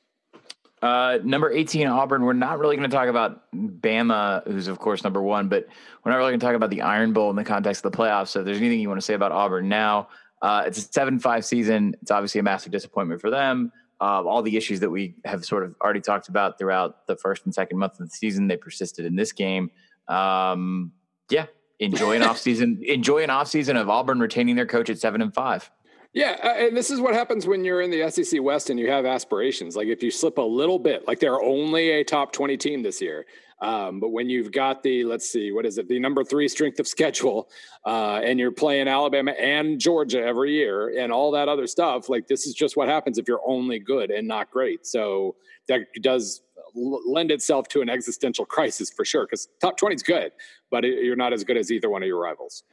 Uh, 0.80 1.18
number 1.24 1.50
18, 1.50 1.88
Auburn. 1.88 2.22
We're 2.22 2.34
not 2.34 2.58
really 2.58 2.76
going 2.76 2.88
to 2.88 2.94
talk 2.94 3.08
about 3.08 3.50
Bama, 3.52 4.46
who's 4.46 4.68
of 4.68 4.78
course 4.78 5.02
number 5.02 5.22
one, 5.22 5.48
but 5.48 5.66
we're 6.04 6.12
not 6.12 6.18
really 6.18 6.32
going 6.32 6.40
to 6.40 6.46
talk 6.46 6.54
about 6.54 6.70
the 6.70 6.82
Iron 6.82 7.12
Bowl 7.12 7.30
in 7.30 7.36
the 7.36 7.44
context 7.44 7.84
of 7.84 7.90
the 7.90 7.98
playoffs. 7.98 8.28
So 8.28 8.40
if 8.40 8.44
there's 8.46 8.58
anything 8.58 8.78
you 8.80 8.88
want 8.88 9.00
to 9.00 9.04
say 9.04 9.14
about 9.14 9.32
Auburn 9.32 9.68
now, 9.68 10.08
uh, 10.40 10.64
it's 10.66 10.78
a 10.78 10.82
7 10.82 11.18
5 11.18 11.44
season. 11.44 11.96
It's 12.02 12.10
obviously 12.10 12.38
a 12.38 12.42
massive 12.42 12.70
disappointment 12.70 13.20
for 13.20 13.30
them. 13.30 13.72
Uh, 14.00 14.22
all 14.22 14.42
the 14.42 14.56
issues 14.56 14.78
that 14.80 14.90
we 14.90 15.16
have 15.24 15.44
sort 15.44 15.64
of 15.64 15.74
already 15.82 16.00
talked 16.00 16.28
about 16.28 16.58
throughout 16.58 17.08
the 17.08 17.16
first 17.16 17.44
and 17.44 17.52
second 17.52 17.78
month 17.78 17.98
of 17.98 18.08
the 18.08 18.14
season, 18.14 18.46
they 18.46 18.56
persisted 18.56 19.04
in 19.04 19.16
this 19.16 19.32
game. 19.32 19.72
Um, 20.06 20.92
yeah, 21.28 21.46
enjoy 21.80 22.14
an 22.14 22.22
off 22.28 22.38
season. 22.38 22.80
Enjoy 22.84 23.24
an 23.24 23.30
off 23.30 23.48
season 23.48 23.76
of 23.76 23.90
Auburn 23.90 24.20
retaining 24.20 24.54
their 24.54 24.66
coach 24.66 24.88
at 24.88 25.00
seven 25.00 25.20
and 25.20 25.34
five. 25.34 25.68
Yeah, 26.14 26.36
uh, 26.42 26.54
and 26.66 26.76
this 26.76 26.90
is 26.90 27.00
what 27.00 27.14
happens 27.14 27.46
when 27.46 27.64
you're 27.64 27.82
in 27.82 27.90
the 27.90 28.10
SEC 28.10 28.42
West 28.42 28.70
and 28.70 28.80
you 28.80 28.90
have 28.90 29.04
aspirations. 29.04 29.76
Like 29.76 29.88
if 29.88 30.02
you 30.02 30.10
slip 30.10 30.38
a 30.38 30.42
little 30.42 30.78
bit, 30.78 31.06
like 31.06 31.20
they're 31.20 31.42
only 31.42 31.90
a 31.90 32.04
top 32.04 32.32
20 32.32 32.56
team 32.56 32.82
this 32.82 33.00
year. 33.00 33.26
Um, 33.60 33.98
but 34.00 34.10
when 34.10 34.30
you've 34.30 34.52
got 34.52 34.82
the, 34.82 35.04
let's 35.04 35.28
see, 35.28 35.50
what 35.50 35.66
is 35.66 35.78
it, 35.78 35.88
the 35.88 35.98
number 35.98 36.22
three 36.22 36.48
strength 36.48 36.78
of 36.78 36.86
schedule, 36.86 37.50
uh, 37.84 38.20
and 38.24 38.38
you're 38.38 38.52
playing 38.52 38.88
Alabama 38.88 39.32
and 39.32 39.80
Georgia 39.80 40.22
every 40.22 40.52
year 40.52 40.96
and 40.96 41.12
all 41.12 41.32
that 41.32 41.48
other 41.48 41.66
stuff, 41.66 42.08
like 42.08 42.28
this 42.28 42.46
is 42.46 42.54
just 42.54 42.76
what 42.76 42.88
happens 42.88 43.18
if 43.18 43.26
you're 43.26 43.42
only 43.46 43.78
good 43.78 44.10
and 44.10 44.26
not 44.26 44.50
great. 44.50 44.86
So 44.86 45.34
that 45.66 45.80
does 46.00 46.42
lend 46.74 47.30
itself 47.30 47.68
to 47.68 47.80
an 47.80 47.88
existential 47.88 48.44
crisis 48.46 48.90
for 48.90 49.04
sure 49.04 49.26
because 49.26 49.48
top 49.60 49.76
20 49.76 49.96
is 49.96 50.02
good 50.02 50.32
but 50.70 50.84
it, 50.84 51.04
you're 51.04 51.16
not 51.16 51.32
as 51.32 51.44
good 51.44 51.56
as 51.56 51.70
either 51.70 51.88
one 51.88 52.02
of 52.02 52.06
your 52.06 52.20
rivals 52.20 52.64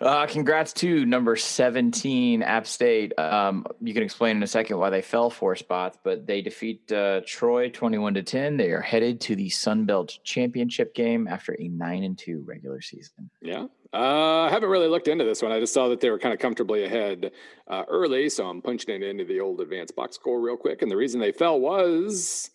uh, 0.00 0.26
congrats 0.26 0.72
to 0.72 1.04
number 1.06 1.36
17 1.36 2.42
app 2.42 2.66
state 2.66 3.18
um, 3.18 3.66
you 3.80 3.94
can 3.94 4.02
explain 4.02 4.36
in 4.36 4.42
a 4.42 4.46
second 4.46 4.78
why 4.78 4.90
they 4.90 5.02
fell 5.02 5.30
four 5.30 5.56
spots 5.56 5.98
but 6.02 6.26
they 6.26 6.40
defeat 6.40 6.90
uh, 6.92 7.20
troy 7.26 7.68
21 7.68 8.14
to 8.14 8.22
10 8.22 8.56
they 8.56 8.70
are 8.70 8.80
headed 8.80 9.20
to 9.20 9.36
the 9.36 9.48
sun 9.48 9.84
belt 9.84 10.18
championship 10.24 10.94
game 10.94 11.26
after 11.28 11.56
a 11.60 11.68
9 11.68 12.04
and 12.04 12.18
2 12.18 12.42
regular 12.46 12.80
season 12.80 13.30
yeah 13.40 13.66
uh, 13.92 14.42
I 14.42 14.50
haven't 14.50 14.68
really 14.68 14.88
looked 14.88 15.08
into 15.08 15.24
this 15.24 15.40
one. 15.40 15.52
I 15.52 15.60
just 15.60 15.72
saw 15.72 15.88
that 15.88 16.00
they 16.00 16.10
were 16.10 16.18
kind 16.18 16.34
of 16.34 16.40
comfortably 16.40 16.84
ahead 16.84 17.30
uh, 17.68 17.84
early, 17.88 18.28
so 18.28 18.46
I'm 18.46 18.60
punching 18.60 18.94
it 18.94 19.02
into 19.02 19.24
the 19.24 19.40
old 19.40 19.60
advanced 19.60 19.96
box 19.96 20.16
score 20.16 20.40
real 20.40 20.56
quick. 20.56 20.82
And 20.82 20.90
the 20.90 20.96
reason 20.96 21.18
they 21.18 21.32
fell 21.32 21.58
was 21.58 22.50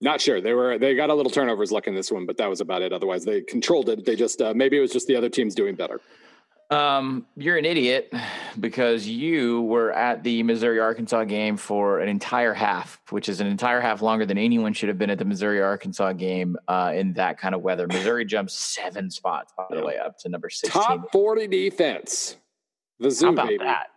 not 0.00 0.20
sure. 0.20 0.40
They 0.40 0.54
were 0.54 0.78
they 0.78 0.94
got 0.94 1.10
a 1.10 1.14
little 1.14 1.30
turnovers 1.30 1.72
luck 1.72 1.86
in 1.86 1.94
this 1.94 2.10
one, 2.10 2.26
but 2.26 2.36
that 2.38 2.48
was 2.48 2.60
about 2.60 2.82
it. 2.82 2.92
Otherwise, 2.92 3.24
they 3.24 3.42
controlled 3.42 3.88
it. 3.88 4.04
They 4.04 4.16
just 4.16 4.40
uh, 4.40 4.54
maybe 4.54 4.78
it 4.78 4.80
was 4.80 4.92
just 4.92 5.06
the 5.06 5.16
other 5.16 5.28
teams 5.28 5.54
doing 5.54 5.74
better. 5.74 6.00
Um, 6.70 7.26
you're 7.36 7.56
an 7.56 7.64
idiot 7.64 8.12
because 8.60 9.04
you 9.06 9.62
were 9.62 9.90
at 9.92 10.22
the 10.22 10.44
Missouri 10.44 10.78
Arkansas 10.78 11.24
game 11.24 11.56
for 11.56 11.98
an 11.98 12.08
entire 12.08 12.54
half, 12.54 13.00
which 13.10 13.28
is 13.28 13.40
an 13.40 13.48
entire 13.48 13.80
half 13.80 14.02
longer 14.02 14.24
than 14.24 14.38
anyone 14.38 14.72
should 14.72 14.88
have 14.88 14.96
been 14.96 15.10
at 15.10 15.18
the 15.18 15.24
Missouri 15.24 15.60
Arkansas 15.60 16.12
game 16.12 16.56
uh, 16.68 16.92
in 16.94 17.12
that 17.14 17.38
kind 17.38 17.56
of 17.56 17.62
weather. 17.62 17.88
Missouri 17.88 18.24
jumped 18.24 18.52
seven 18.52 19.10
spots, 19.10 19.52
by 19.56 19.66
the 19.68 19.84
way, 19.84 19.98
up 19.98 20.16
to 20.18 20.28
number 20.28 20.48
six. 20.48 20.72
Top 20.72 21.10
40 21.10 21.48
defense. 21.48 22.36
The 23.00 23.10
Zoo, 23.10 23.26
How 23.26 23.32
about 23.32 23.48
baby. 23.48 23.64
that? 23.64 23.88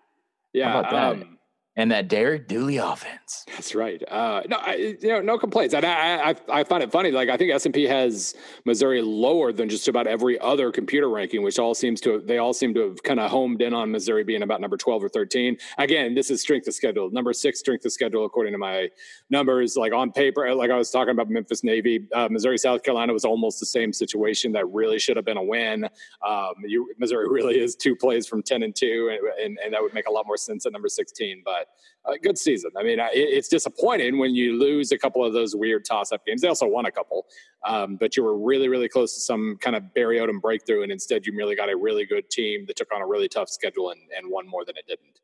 Yeah. 0.52 0.72
How 0.72 0.80
about 0.80 0.92
that? 0.92 1.24
Um, 1.28 1.33
and 1.76 1.92
that 1.92 2.08
Derek 2.08 2.48
Dooley 2.48 2.78
offense. 2.78 3.46
That's 3.48 3.74
right. 3.74 4.02
Uh, 4.08 4.44
no, 4.48 4.58
I, 4.58 4.96
you 5.02 5.10
know, 5.10 5.22
no 5.22 5.38
complaints. 5.40 5.74
And 5.74 5.84
I, 5.84 6.30
I, 6.30 6.36
I 6.50 6.64
find 6.64 6.84
it 6.84 6.92
funny. 6.92 7.10
Like 7.12 7.30
I 7.30 7.38
think 7.38 7.52
S 7.52 7.66
and 7.66 7.74
P 7.74 7.84
has 7.86 8.36
Missouri 8.66 9.02
lower 9.02 9.52
than 9.52 9.70
just 9.70 9.88
about 9.88 10.06
every 10.06 10.40
other 10.40 10.72
computer 10.72 11.10
ranking, 11.10 11.42
which 11.42 11.58
all 11.58 11.74
seems 11.74 12.00
to 12.02 12.22
they 12.26 12.38
all 12.38 12.54
seem 12.54 12.74
to 12.76 12.90
have 12.90 13.04
kind 13.04 13.20
of 13.20 13.32
homed 13.32 13.62
in 13.62 13.74
on 13.74 13.92
Missouri 13.92 14.24
being 14.24 14.44
about 14.44 14.62
number 14.62 14.78
twelve 14.78 15.04
or 15.04 15.10
thirteen. 15.10 15.58
Again, 15.78 16.14
this 16.14 16.30
is 16.30 16.42
strength 16.42 16.68
of 16.68 16.76
schedule. 16.76 17.10
Number 17.10 17.34
six 17.34 17.60
strength 17.60 17.86
of 17.86 17.92
schedule 17.92 18.26
according 18.26 18.54
to 18.54 18.60
my 18.60 18.90
numbers. 19.30 19.76
Like 19.76 19.94
on 19.94 20.12
paper, 20.12 20.54
like 20.54 20.70
I 20.70 20.78
was 20.78 20.92
talking 20.92 21.12
about 21.12 21.30
Memphis 21.30 21.64
Navy, 21.64 22.08
uh, 22.14 22.28
Missouri 22.30 22.58
South 22.58 22.84
Carolina 22.84 23.14
was 23.14 23.26
almost 23.26 23.60
the 23.60 23.66
same 23.66 23.92
situation. 23.94 24.52
That 24.52 24.68
really 24.70 25.00
should 25.00 25.16
have 25.16 25.26
been 25.26 25.38
a 25.38 25.44
win. 25.44 25.86
Um, 26.26 26.54
you, 26.66 26.92
Missouri 27.00 27.28
really 27.30 27.60
is 27.60 27.76
two 27.76 27.96
plays 27.96 28.28
from 28.28 28.44
ten 28.44 28.62
and 28.62 28.76
two, 28.76 29.10
and, 29.12 29.44
and, 29.44 29.58
and 29.64 29.74
that 29.74 29.82
would 29.82 29.94
make 29.94 30.08
a 30.08 30.12
lot 30.12 30.28
more 30.28 30.38
sense 30.38 30.66
at 30.66 30.72
number 30.72 30.90
sixteen, 30.90 31.42
but 31.44 31.63
a 32.06 32.18
good 32.18 32.38
season. 32.38 32.72
I 32.78 32.84
mean, 32.84 32.98
it's 33.14 33.48
disappointing 33.48 34.18
when 34.18 34.36
you 34.36 34.60
lose 34.60 34.92
a 34.92 34.98
couple 34.98 35.24
of 35.24 35.34
those 35.34 35.56
weird 35.56 35.86
toss-up 35.86 36.26
games. 36.26 36.42
They 36.42 36.48
also 36.48 36.68
won 36.68 36.86
a 36.86 36.92
couple, 36.92 37.26
um, 37.66 37.96
but 37.96 38.18
you 38.18 38.24
were 38.24 38.38
really, 38.38 38.68
really 38.68 38.90
close 38.90 39.14
to 39.16 39.22
some 39.22 39.58
kind 39.62 39.76
of 39.76 39.94
Barry 39.94 40.18
Odom 40.18 40.42
breakthrough, 40.42 40.84
and 40.84 40.92
instead 40.92 41.26
you 41.26 41.34
merely 41.34 41.56
got 41.56 41.70
a 41.70 41.76
really 41.76 42.06
good 42.06 42.30
team 42.30 42.66
that 42.68 42.76
took 42.76 42.94
on 42.94 43.02
a 43.02 43.08
really 43.08 43.30
tough 43.30 43.50
schedule 43.50 43.92
and, 43.92 44.02
and 44.18 44.30
won 44.30 44.48
more 44.48 44.66
than 44.66 44.76
it 44.78 44.86
didn't. 44.88 45.20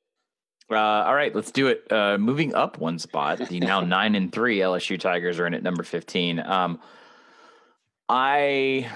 Uh, 0.72 1.03
all 1.05 1.15
right, 1.15 1.34
let's 1.34 1.51
do 1.51 1.67
it. 1.67 1.91
Uh, 1.91 2.17
moving 2.17 2.53
up 2.53 2.77
one 2.77 3.00
spot, 3.00 3.39
the 3.50 3.60
now 3.60 3.81
nine 3.81 4.15
and 4.15 4.31
three 4.31 4.60
LSU 4.60 5.00
Tigers 5.00 5.39
are 5.39 5.48
in 5.48 5.53
at 5.53 5.63
number 5.63 5.84
fifteen. 5.84 6.39
Um, 6.39 6.79
I 8.09 8.89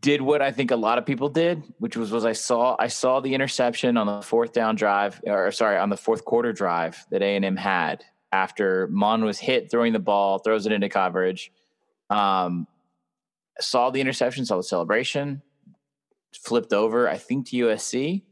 did 0.00 0.20
what 0.20 0.42
I 0.42 0.50
think 0.50 0.72
a 0.72 0.76
lot 0.76 0.98
of 0.98 1.06
people 1.06 1.28
did, 1.28 1.62
which 1.78 1.96
was 1.96 2.10
was 2.10 2.24
I 2.24 2.32
saw 2.32 2.76
I 2.78 2.88
saw 2.88 3.20
the 3.20 3.32
interception 3.34 3.96
on 3.96 4.06
the 4.06 4.20
fourth 4.22 4.52
down 4.52 4.74
drive, 4.74 5.20
or 5.24 5.50
sorry, 5.52 5.78
on 5.78 5.88
the 5.90 5.96
fourth 5.96 6.24
quarter 6.24 6.52
drive 6.52 7.06
that 7.10 7.22
A 7.22 7.36
and 7.36 7.44
M 7.44 7.56
had 7.56 8.04
after 8.32 8.88
Mond 8.88 9.24
was 9.24 9.38
hit 9.38 9.70
throwing 9.70 9.92
the 9.92 10.00
ball, 10.00 10.38
throws 10.40 10.66
it 10.66 10.72
into 10.72 10.88
coverage. 10.88 11.52
Um, 12.10 12.66
saw 13.60 13.90
the 13.90 14.00
interception, 14.00 14.44
saw 14.44 14.56
the 14.56 14.62
celebration, 14.64 15.42
flipped 16.34 16.72
over. 16.72 17.08
I 17.08 17.16
think 17.18 17.48
to 17.50 17.56
USC. 17.56 18.22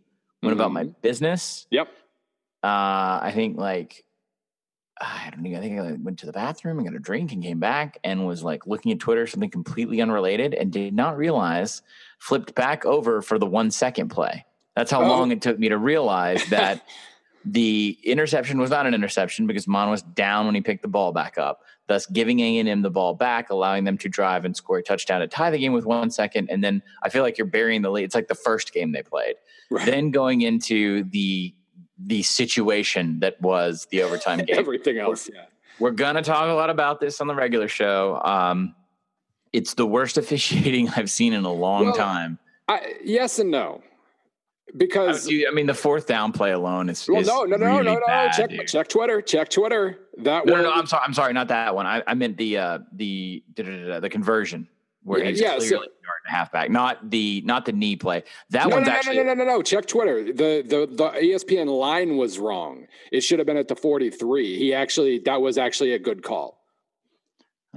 Went 0.42 0.52
about 0.52 0.72
my 0.72 0.84
Mhm. 0.84 1.00
business. 1.00 1.66
Yep. 1.70 1.88
Uh, 2.62 3.18
I 3.22 3.30
think 3.34 3.56
like 3.56 4.03
I 5.06 5.30
don't 5.30 5.42
know. 5.42 5.56
I 5.56 5.61
think 5.61 5.78
I 5.80 5.92
went 5.92 6.18
to 6.20 6.26
the 6.26 6.32
bathroom 6.32 6.78
and 6.78 6.87
got 6.88 6.96
a 6.96 6.99
drink 6.99 7.32
and 7.32 7.42
came 7.42 7.61
back 7.61 7.99
and 8.04 8.26
was 8.26 8.42
like 8.42 8.66
looking 8.66 8.92
at 8.92 8.99
Twitter, 9.00 9.26
something 9.26 9.50
completely 9.50 10.00
unrelated, 10.00 10.54
and 10.54 10.73
did 10.73 10.94
not 10.94 11.16
realize 11.16 11.82
flipped 12.18 12.54
back 12.54 12.84
over 12.84 13.20
for 13.23 13.38
the 13.38 13.46
one 13.46 13.70
second 13.70 14.08
play. 14.08 14.44
That's 14.76 14.90
how 14.90 15.02
Oh. 15.04 15.08
long 15.08 15.30
it 15.30 15.42
took 15.42 15.58
me 15.58 15.68
to 15.68 15.78
realize 15.78 16.44
that 16.50 16.87
the 17.44 17.99
interception 18.02 18.58
was 18.58 18.70
not 18.70 18.87
an 18.87 18.94
interception 18.94 19.46
because 19.46 19.68
Mond 19.68 19.90
was 19.90 20.02
down 20.02 20.46
when 20.46 20.54
he 20.54 20.61
picked 20.62 20.80
the 20.82 20.88
ball 20.88 21.12
back 21.12 21.37
up, 21.37 21.61
thus 21.88 22.06
giving 22.06 22.40
A&M 22.40 22.80
the 22.80 22.90
ball 22.90 23.12
back, 23.14 23.50
allowing 23.50 23.84
them 23.84 23.99
to 23.99 24.08
drive 24.08 24.46
and 24.46 24.56
score 24.56 24.78
a 24.78 24.82
touchdown 24.82 25.20
to 25.20 25.28
tie 25.28 25.50
the 25.50 25.58
game 25.58 25.75
with 25.75 25.84
one 25.84 26.11
second. 26.11 26.49
And 26.50 26.64
then 26.64 26.82
I 27.02 27.11
feel 27.11 27.23
like 27.23 27.37
you're 27.37 27.46
burying 27.46 27.82
the 27.82 27.90
lead. 27.90 28.04
It's 28.04 28.14
like 28.14 28.28
the 28.28 28.34
first 28.34 28.73
game 28.73 28.92
they 28.92 29.02
played. 29.02 29.34
Right. 29.70 29.84
Then 29.84 30.11
going 30.11 30.40
into 30.40 31.04
the 31.04 31.54
the 31.98 32.22
situation 32.22 33.20
that 33.20 33.40
was 33.40 33.86
the 33.90 34.02
overtime 34.02 34.38
game. 34.44 34.56
Everything 34.58 34.98
else. 34.98 35.28
Yeah. 35.32 35.44
We're 35.78 35.90
gonna 35.92 36.22
talk 36.22 36.48
a 36.48 36.52
lot 36.52 36.70
about 36.70 37.00
this 37.00 37.20
on 37.20 37.26
the 37.26 37.34
regular 37.34 37.68
show. 37.68 38.20
Um, 38.24 38.74
it's 39.52 39.74
the 39.74 39.86
worst 39.86 40.16
officiating 40.22 40.88
I've 40.90 41.10
seen 41.10 41.32
in 41.32 41.44
a 41.44 41.52
long 41.52 41.86
Well, 41.86 41.94
time. 41.94 42.38
I, 42.68 42.94
yes 43.04 43.38
and 43.38 43.50
no. 43.50 43.82
I, 43.84 44.70
Because 44.76 45.26
do- 45.26 45.46
I 45.48 45.54
mean, 45.54 45.66
the 45.66 45.74
fourth 45.74 46.06
down 46.06 46.32
play 46.32 46.52
alone 46.52 46.88
is, 46.88 47.06
well, 47.08 47.20
is 47.20 47.26
no, 47.28 47.44
no, 47.44 47.56
no, 47.56 47.66
really 47.66 47.84
no, 47.84 47.94
no. 47.94 48.06
bad, 48.06 48.32
check, 48.32 48.50
dude. 48.50 48.66
check 48.66 48.88
Twitter. 48.88 49.20
Check 49.22 49.48
Twitter. 49.50 49.98
That 50.18 50.46
No, 50.46 50.54
was 50.54 50.62
no, 50.62 50.70
no, 50.70 50.72
I'm 50.72 50.86
sorry. 50.86 51.02
I'm 51.06 51.14
sorry. 51.14 51.32
Not 51.32 51.48
that 51.48 51.74
one. 51.74 51.86
I, 51.86 52.02
I 52.06 52.14
meant 52.14 52.36
the 52.36 52.58
uh, 52.58 52.78
the 52.92 53.42
the 53.56 54.08
conversion 54.10 54.66
where 55.04 55.23
Yeah, 55.23 55.30
he's 55.30 55.40
yeah, 55.40 55.49
clearly 55.56 55.68
so- 55.68 55.76
a 55.76 55.78
yard 55.80 55.90
and 56.26 56.34
a 56.34 56.37
half 56.37 56.50
back. 56.52 56.70
Not 56.70 57.11
the 57.11 57.42
not 57.44 57.64
the 57.66 57.73
knee 57.73 57.94
play. 57.96 58.25
That 58.50 58.68
no, 58.68 58.76
one's 58.76 58.87
no, 58.87 58.92
no, 58.92 58.99
actually 58.99 59.16
no, 59.18 59.23
no, 59.23 59.34
no, 59.34 59.44
no, 59.44 59.50
no. 59.56 59.62
Check 59.62 59.87
Twitter. 59.87 60.25
The 60.25 60.62
the 60.66 60.87
the 60.90 61.08
ESPN 61.20 61.66
line 61.68 62.16
was 62.16 62.38
wrong. 62.38 62.87
It 63.12 63.20
should 63.23 63.38
have 63.38 63.46
been 63.46 63.56
at 63.56 63.68
the 63.68 63.76
43. 63.76 64.56
He 64.58 64.75
actually 64.75 65.18
that 65.20 65.40
was 65.40 65.56
actually 65.58 65.92
a 65.92 65.99
good 65.99 66.23
call. 66.23 66.58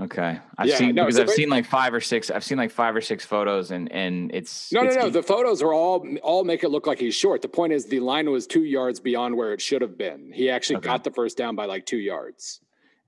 okay. 0.02 0.40
I've 0.58 0.68
Yeah, 0.68 0.78
seen 0.78 0.96
no, 0.96 1.04
because 1.06 1.16
so 1.18 1.24
I've 1.24 1.30
seen 1.32 1.50
like 1.50 1.66
five 1.66 1.94
or 1.94 2.02
six. 2.02 2.30
I've 2.30 2.44
seen 2.44 2.58
like 2.58 2.72
five 2.72 2.96
or 2.96 3.02
six 3.02 3.26
photos, 3.26 3.72
and 3.72 3.92
and 3.92 4.32
it's 4.34 4.72
No, 4.72 4.82
no, 4.82 4.88
it's 4.88 4.96
no. 4.96 5.10
The 5.10 5.24
photos 5.24 5.62
are 5.62 5.74
all 5.74 6.06
all 6.24 6.44
make 6.44 6.64
it 6.64 6.70
look 6.70 6.88
like 6.88 7.00
he's 7.00 7.16
short. 7.16 7.42
The 7.42 7.48
point 7.50 7.74
is 7.74 7.86
the 7.86 8.00
line 8.00 8.30
was 8.32 8.48
two 8.48 8.64
yards 8.64 9.00
beyond 9.00 9.36
where 9.36 9.54
it 9.54 9.62
should 9.62 9.82
have 9.82 9.98
been. 9.98 10.32
He 10.34 10.50
actually 10.50 10.78
Okay. 10.78 10.86
got 10.88 11.04
the 11.04 11.12
first 11.12 11.38
down 11.38 11.56
by 11.56 11.66
like 11.66 11.86
two 11.86 11.98
yards. 12.00 12.62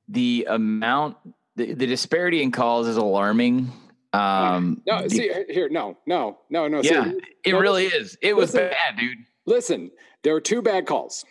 the 0.07 0.47
amount 0.49 1.17
the, 1.55 1.73
the 1.73 1.85
disparity 1.85 2.41
in 2.41 2.51
calls 2.51 2.87
is 2.87 2.97
alarming. 2.97 3.71
Um, 4.13 4.81
No, 4.87 5.07
see 5.07 5.31
here, 5.49 5.69
no, 5.69 5.97
no, 6.07 6.39
no, 6.49 6.67
no. 6.67 6.81
see, 6.81 6.89
yeah, 6.93 7.11
it 7.45 7.51
no, 7.53 7.59
really 7.59 7.85
is. 7.85 8.17
It 8.21 8.35
was 8.35 8.53
listen- 8.53 8.69
bad, 8.69 8.97
dude. 8.99 9.17
Listen, 9.45 9.91
there 10.23 10.33
were 10.33 10.41
two 10.41 10.61
bad 10.61 10.85
calls. 10.85 11.25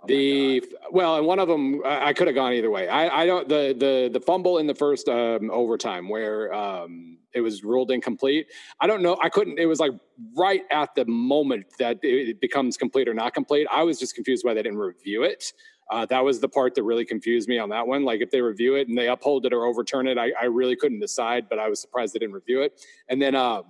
Oh 0.00 0.06
the 0.06 0.62
well, 0.92 1.16
and 1.16 1.26
one 1.26 1.40
of 1.40 1.48
them 1.48 1.82
I, 1.84 2.08
I 2.08 2.12
could 2.12 2.28
have 2.28 2.36
gone 2.36 2.52
either 2.52 2.70
way. 2.70 2.88
I, 2.88 3.22
I 3.22 3.26
don't 3.26 3.48
the 3.48 3.74
the 3.76 4.10
the 4.12 4.20
fumble 4.20 4.58
in 4.58 4.66
the 4.68 4.74
first 4.74 5.08
um, 5.08 5.50
overtime 5.50 6.08
where 6.08 6.52
um, 6.54 7.18
it 7.34 7.40
was 7.40 7.64
ruled 7.64 7.90
incomplete. 7.90 8.46
I 8.80 8.86
don't 8.86 9.02
know. 9.02 9.18
I 9.22 9.28
couldn't. 9.28 9.58
It 9.58 9.66
was 9.66 9.80
like 9.80 9.90
right 10.36 10.62
at 10.70 10.94
the 10.94 11.04
moment 11.06 11.66
that 11.80 11.98
it 12.02 12.40
becomes 12.40 12.76
complete 12.76 13.08
or 13.08 13.14
not 13.14 13.34
complete. 13.34 13.66
I 13.72 13.82
was 13.82 13.98
just 13.98 14.14
confused 14.14 14.44
why 14.44 14.54
they 14.54 14.62
didn't 14.62 14.78
review 14.78 15.24
it. 15.24 15.52
Uh, 15.90 16.04
that 16.06 16.22
was 16.22 16.40
the 16.40 16.48
part 16.48 16.74
that 16.74 16.82
really 16.82 17.04
confused 17.04 17.48
me 17.48 17.58
on 17.58 17.68
that 17.70 17.86
one. 17.86 18.04
Like 18.04 18.20
if 18.20 18.30
they 18.30 18.40
review 18.40 18.74
it 18.74 18.88
and 18.88 18.96
they 18.96 19.08
uphold 19.08 19.46
it 19.46 19.52
or 19.52 19.64
overturn 19.64 20.06
it, 20.06 20.18
I, 20.18 20.32
I 20.40 20.44
really 20.44 20.76
couldn't 20.76 21.00
decide. 21.00 21.48
But 21.48 21.58
I 21.58 21.68
was 21.68 21.80
surprised 21.80 22.14
they 22.14 22.18
didn't 22.18 22.34
review 22.34 22.62
it. 22.62 22.80
And 23.08 23.20
then, 23.20 23.34
um, 23.34 23.64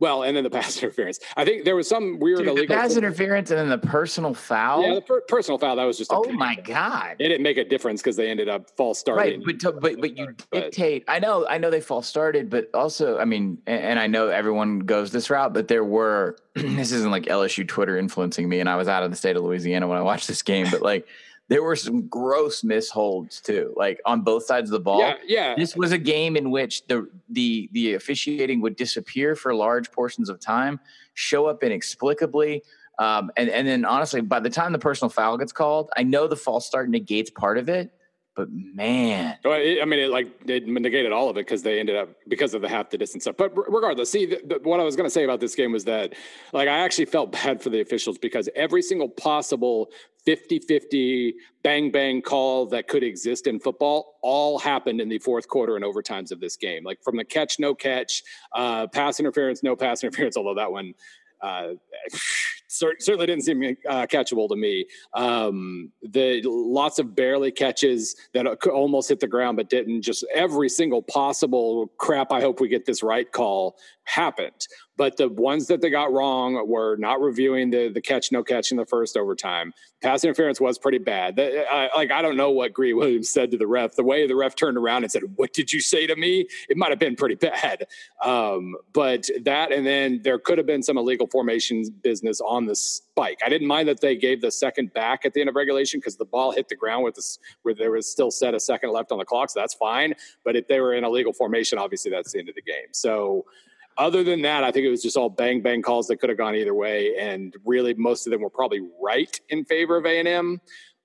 well, 0.00 0.22
and 0.22 0.36
then 0.36 0.44
the 0.44 0.50
pass 0.58 0.76
interference. 0.82 1.18
I 1.36 1.44
think 1.44 1.64
there 1.64 1.76
was 1.76 1.88
some 1.88 2.18
weird 2.18 2.38
Dude, 2.38 2.48
the 2.48 2.50
illegal 2.52 2.76
pass 2.76 2.96
interference 2.96 3.50
and 3.50 3.58
then 3.58 3.68
the 3.68 3.78
personal 3.86 4.34
foul. 4.34 4.82
yeah, 4.86 4.94
the 4.94 5.00
per- 5.00 5.20
personal 5.22 5.58
foul 5.58 5.76
that 5.76 5.84
was 5.84 5.98
just. 5.98 6.10
A 6.12 6.14
oh 6.16 6.32
my 6.32 6.54
god! 6.56 7.16
It 7.18 7.28
didn't 7.28 7.42
make 7.42 7.56
a 7.56 7.64
difference 7.64 8.00
because 8.02 8.16
they 8.16 8.28
ended 8.30 8.48
up 8.48 8.70
false 8.76 8.98
starting. 8.98 9.40
Right, 9.40 9.46
but 9.46 9.60
to, 9.60 9.72
but 9.72 10.00
but 10.00 10.16
you 10.16 10.26
But- 10.50 10.62
dictate. 10.64 11.04
I 11.08 11.18
know, 11.18 11.46
I 11.46 11.58
know 11.58 11.70
they 11.70 11.80
false 11.80 12.06
started, 12.06 12.50
but 12.50 12.70
also, 12.74 13.18
I 13.18 13.24
mean, 13.24 13.58
and, 13.66 13.82
and 13.82 13.98
I 13.98 14.06
know 14.06 14.28
everyone 14.28 14.80
goes 14.80 15.10
this 15.12 15.30
route, 15.30 15.52
but 15.54 15.68
there 15.68 15.84
were. 15.84 16.36
this 16.54 16.92
isn't 16.92 17.10
like 17.10 17.24
LSU 17.24 17.66
Twitter 17.66 17.98
influencing 17.98 18.48
me, 18.48 18.60
and 18.60 18.68
I 18.68 18.76
was 18.76 18.86
out 18.88 19.02
of 19.02 19.10
the 19.10 19.16
state 19.16 19.36
of 19.36 19.42
Louisiana 19.42 19.88
when 19.88 19.98
I 19.98 20.02
watched 20.02 20.28
this 20.28 20.42
game, 20.42 20.68
but 20.70 20.82
like 20.82 21.06
there 21.48 21.62
were 21.62 21.76
some 21.76 22.06
gross 22.08 22.62
misholds 22.62 23.42
too, 23.42 23.74
like 23.76 24.00
on 24.06 24.22
both 24.22 24.44
sides 24.44 24.70
of 24.70 24.72
the 24.72 24.80
ball. 24.80 25.00
yeah, 25.00 25.14
yeah, 25.26 25.54
This 25.56 25.76
was 25.76 25.92
a 25.92 25.98
game 25.98 26.36
in 26.36 26.50
which 26.50 26.86
the 26.86 27.08
the 27.28 27.68
the 27.72 27.94
officiating 27.94 28.60
would 28.62 28.76
disappear 28.76 29.34
for 29.36 29.54
large 29.54 29.90
portions 29.92 30.28
of 30.28 30.40
time, 30.40 30.80
show 31.14 31.46
up 31.46 31.62
inexplicably. 31.62 32.62
Um, 32.98 33.30
and 33.36 33.50
and 33.50 33.66
then 33.66 33.84
honestly, 33.84 34.20
by 34.20 34.40
the 34.40 34.50
time 34.50 34.72
the 34.72 34.78
personal 34.78 35.10
foul 35.10 35.36
gets 35.36 35.52
called, 35.52 35.90
I 35.96 36.02
know 36.02 36.26
the 36.28 36.36
false 36.36 36.66
start 36.66 36.88
negates 36.88 37.30
part 37.30 37.58
of 37.58 37.68
it, 37.68 37.90
but 38.36 38.48
man, 38.50 39.38
Well, 39.44 39.60
it, 39.60 39.80
I 39.80 39.84
mean, 39.84 40.00
it 40.00 40.10
like 40.10 40.26
it 40.46 40.66
negated 40.66 41.12
all 41.12 41.30
of 41.30 41.36
it 41.36 41.46
because 41.46 41.62
they 41.62 41.78
ended 41.78 41.94
up 41.94 42.08
because 42.26 42.52
of 42.52 42.62
the 42.62 42.68
half 42.68 42.90
the 42.90 42.98
distance 42.98 43.24
stuff. 43.24 43.36
But 43.36 43.56
regardless, 43.56 44.10
see, 44.10 44.26
the, 44.26 44.40
the, 44.44 44.68
what 44.68 44.80
I 44.80 44.82
was 44.82 44.96
going 44.96 45.06
to 45.06 45.10
say 45.10 45.22
about 45.22 45.38
this 45.38 45.54
game 45.54 45.70
was 45.70 45.84
that, 45.84 46.14
like, 46.52 46.68
I 46.68 46.78
actually 46.78 47.04
felt 47.04 47.30
bad 47.32 47.62
for 47.62 47.70
the 47.70 47.80
officials 47.80 48.18
because 48.18 48.48
every 48.56 48.82
single 48.82 49.08
possible 49.08 49.90
50-50 50.26 51.34
bang 51.62 51.92
bang 51.92 52.22
call 52.22 52.66
that 52.66 52.88
could 52.88 53.04
exist 53.04 53.46
in 53.46 53.60
football 53.60 54.16
all 54.22 54.58
happened 54.58 55.00
in 55.00 55.08
the 55.08 55.18
fourth 55.18 55.46
quarter 55.46 55.76
and 55.76 55.84
overtimes 55.84 56.32
of 56.32 56.40
this 56.40 56.56
game. 56.56 56.82
Like 56.82 57.02
from 57.04 57.16
the 57.16 57.24
catch, 57.24 57.60
no 57.60 57.74
catch, 57.74 58.22
uh, 58.54 58.88
pass 58.88 59.20
interference, 59.20 59.62
no 59.62 59.76
pass 59.76 60.02
interference. 60.02 60.36
Although 60.36 60.54
that 60.56 60.72
one. 60.72 60.94
Uh, 61.44 61.74
certainly 62.68 63.26
didn't 63.26 63.42
seem 63.42 63.62
uh, 63.88 64.06
catchable 64.06 64.48
to 64.48 64.56
me. 64.56 64.86
Um, 65.14 65.92
the 66.02 66.42
lots 66.44 66.98
of 66.98 67.14
barely 67.14 67.52
catches 67.52 68.16
that 68.32 68.46
uh, 68.46 68.56
almost 68.72 69.08
hit 69.08 69.20
the 69.20 69.28
ground 69.28 69.56
but 69.56 69.68
didn't. 69.68 70.02
Just 70.02 70.24
every 70.34 70.68
single 70.68 71.02
possible 71.02 71.92
crap. 71.98 72.32
I 72.32 72.40
hope 72.40 72.60
we 72.60 72.68
get 72.68 72.86
this 72.86 73.02
right 73.02 73.30
call 73.30 73.76
happened. 74.04 74.66
But 74.96 75.16
the 75.16 75.28
ones 75.28 75.66
that 75.66 75.80
they 75.80 75.90
got 75.90 76.12
wrong 76.12 76.68
were 76.68 76.96
not 76.96 77.20
reviewing 77.20 77.70
the 77.70 77.88
the 77.88 78.00
catch 78.00 78.30
no 78.30 78.44
catch 78.44 78.70
in 78.70 78.76
the 78.76 78.86
first 78.86 79.16
overtime. 79.16 79.72
Pass 80.02 80.22
interference 80.22 80.60
was 80.60 80.78
pretty 80.78 80.98
bad. 80.98 81.34
The- 81.34 81.66
I, 81.68 81.90
like 81.96 82.12
I 82.12 82.22
don't 82.22 82.36
know 82.36 82.50
what 82.50 82.72
Gree 82.72 82.92
Williams 82.92 83.28
said 83.28 83.50
to 83.50 83.58
the 83.58 83.66
ref. 83.66 83.96
The 83.96 84.04
way 84.04 84.26
the 84.28 84.36
ref 84.36 84.54
turned 84.54 84.76
around 84.76 85.02
and 85.02 85.10
said, 85.10 85.22
"What 85.34 85.52
did 85.52 85.72
you 85.72 85.80
say 85.80 86.06
to 86.06 86.14
me?" 86.14 86.46
It 86.68 86.76
might 86.76 86.90
have 86.90 87.00
been 87.00 87.16
pretty 87.16 87.34
bad. 87.34 87.86
Um, 88.24 88.76
but 88.92 89.28
that 89.42 89.72
and 89.72 89.84
then 89.84 90.20
there 90.22 90.38
could 90.38 90.58
have 90.58 90.66
been 90.66 90.82
some 90.82 90.96
illegal 90.96 91.26
formations 91.26 91.90
business 91.90 92.40
on 92.40 92.66
the 92.66 92.76
spike. 92.76 93.40
I 93.44 93.48
didn't 93.48 93.66
mind 93.66 93.88
that 93.88 94.00
they 94.00 94.14
gave 94.16 94.40
the 94.42 94.52
second 94.52 94.92
back 94.92 95.24
at 95.24 95.32
the 95.34 95.40
end 95.40 95.48
of 95.48 95.56
regulation 95.56 95.98
because 95.98 96.16
the 96.16 96.24
ball 96.24 96.52
hit 96.52 96.68
the 96.68 96.76
ground 96.76 97.02
with 97.04 97.16
this 97.16 97.38
where 97.62 97.74
there 97.74 97.90
was 97.90 98.08
still 98.08 98.30
set 98.30 98.54
a 98.54 98.60
second 98.60 98.92
left 98.92 99.10
on 99.10 99.18
the 99.18 99.24
clock, 99.24 99.50
so 99.50 99.58
that's 99.58 99.74
fine. 99.74 100.14
But 100.44 100.54
if 100.54 100.68
they 100.68 100.80
were 100.80 100.94
in 100.94 101.02
a 101.02 101.10
legal 101.10 101.32
formation, 101.32 101.78
obviously 101.78 102.12
that's 102.12 102.32
the 102.32 102.38
end 102.38 102.48
of 102.48 102.54
the 102.54 102.62
game. 102.62 102.92
So 102.92 103.44
other 103.96 104.24
than 104.24 104.42
that, 104.42 104.64
I 104.64 104.70
think 104.72 104.84
it 104.86 104.90
was 104.90 105.02
just 105.02 105.16
all 105.16 105.28
bang 105.30 105.60
bang 105.62 105.82
calls 105.82 106.06
that 106.08 106.16
could 106.16 106.28
have 106.28 106.38
gone 106.38 106.54
either 106.54 106.74
way, 106.74 107.14
and 107.18 107.54
really 107.64 107.94
most 107.94 108.26
of 108.26 108.30
them 108.32 108.40
were 108.42 108.50
probably 108.50 108.80
right 109.02 109.38
in 109.48 109.64
favor 109.64 109.96
of 109.96 110.06
A 110.06 110.18
and 110.18 110.28
M. 110.28 110.60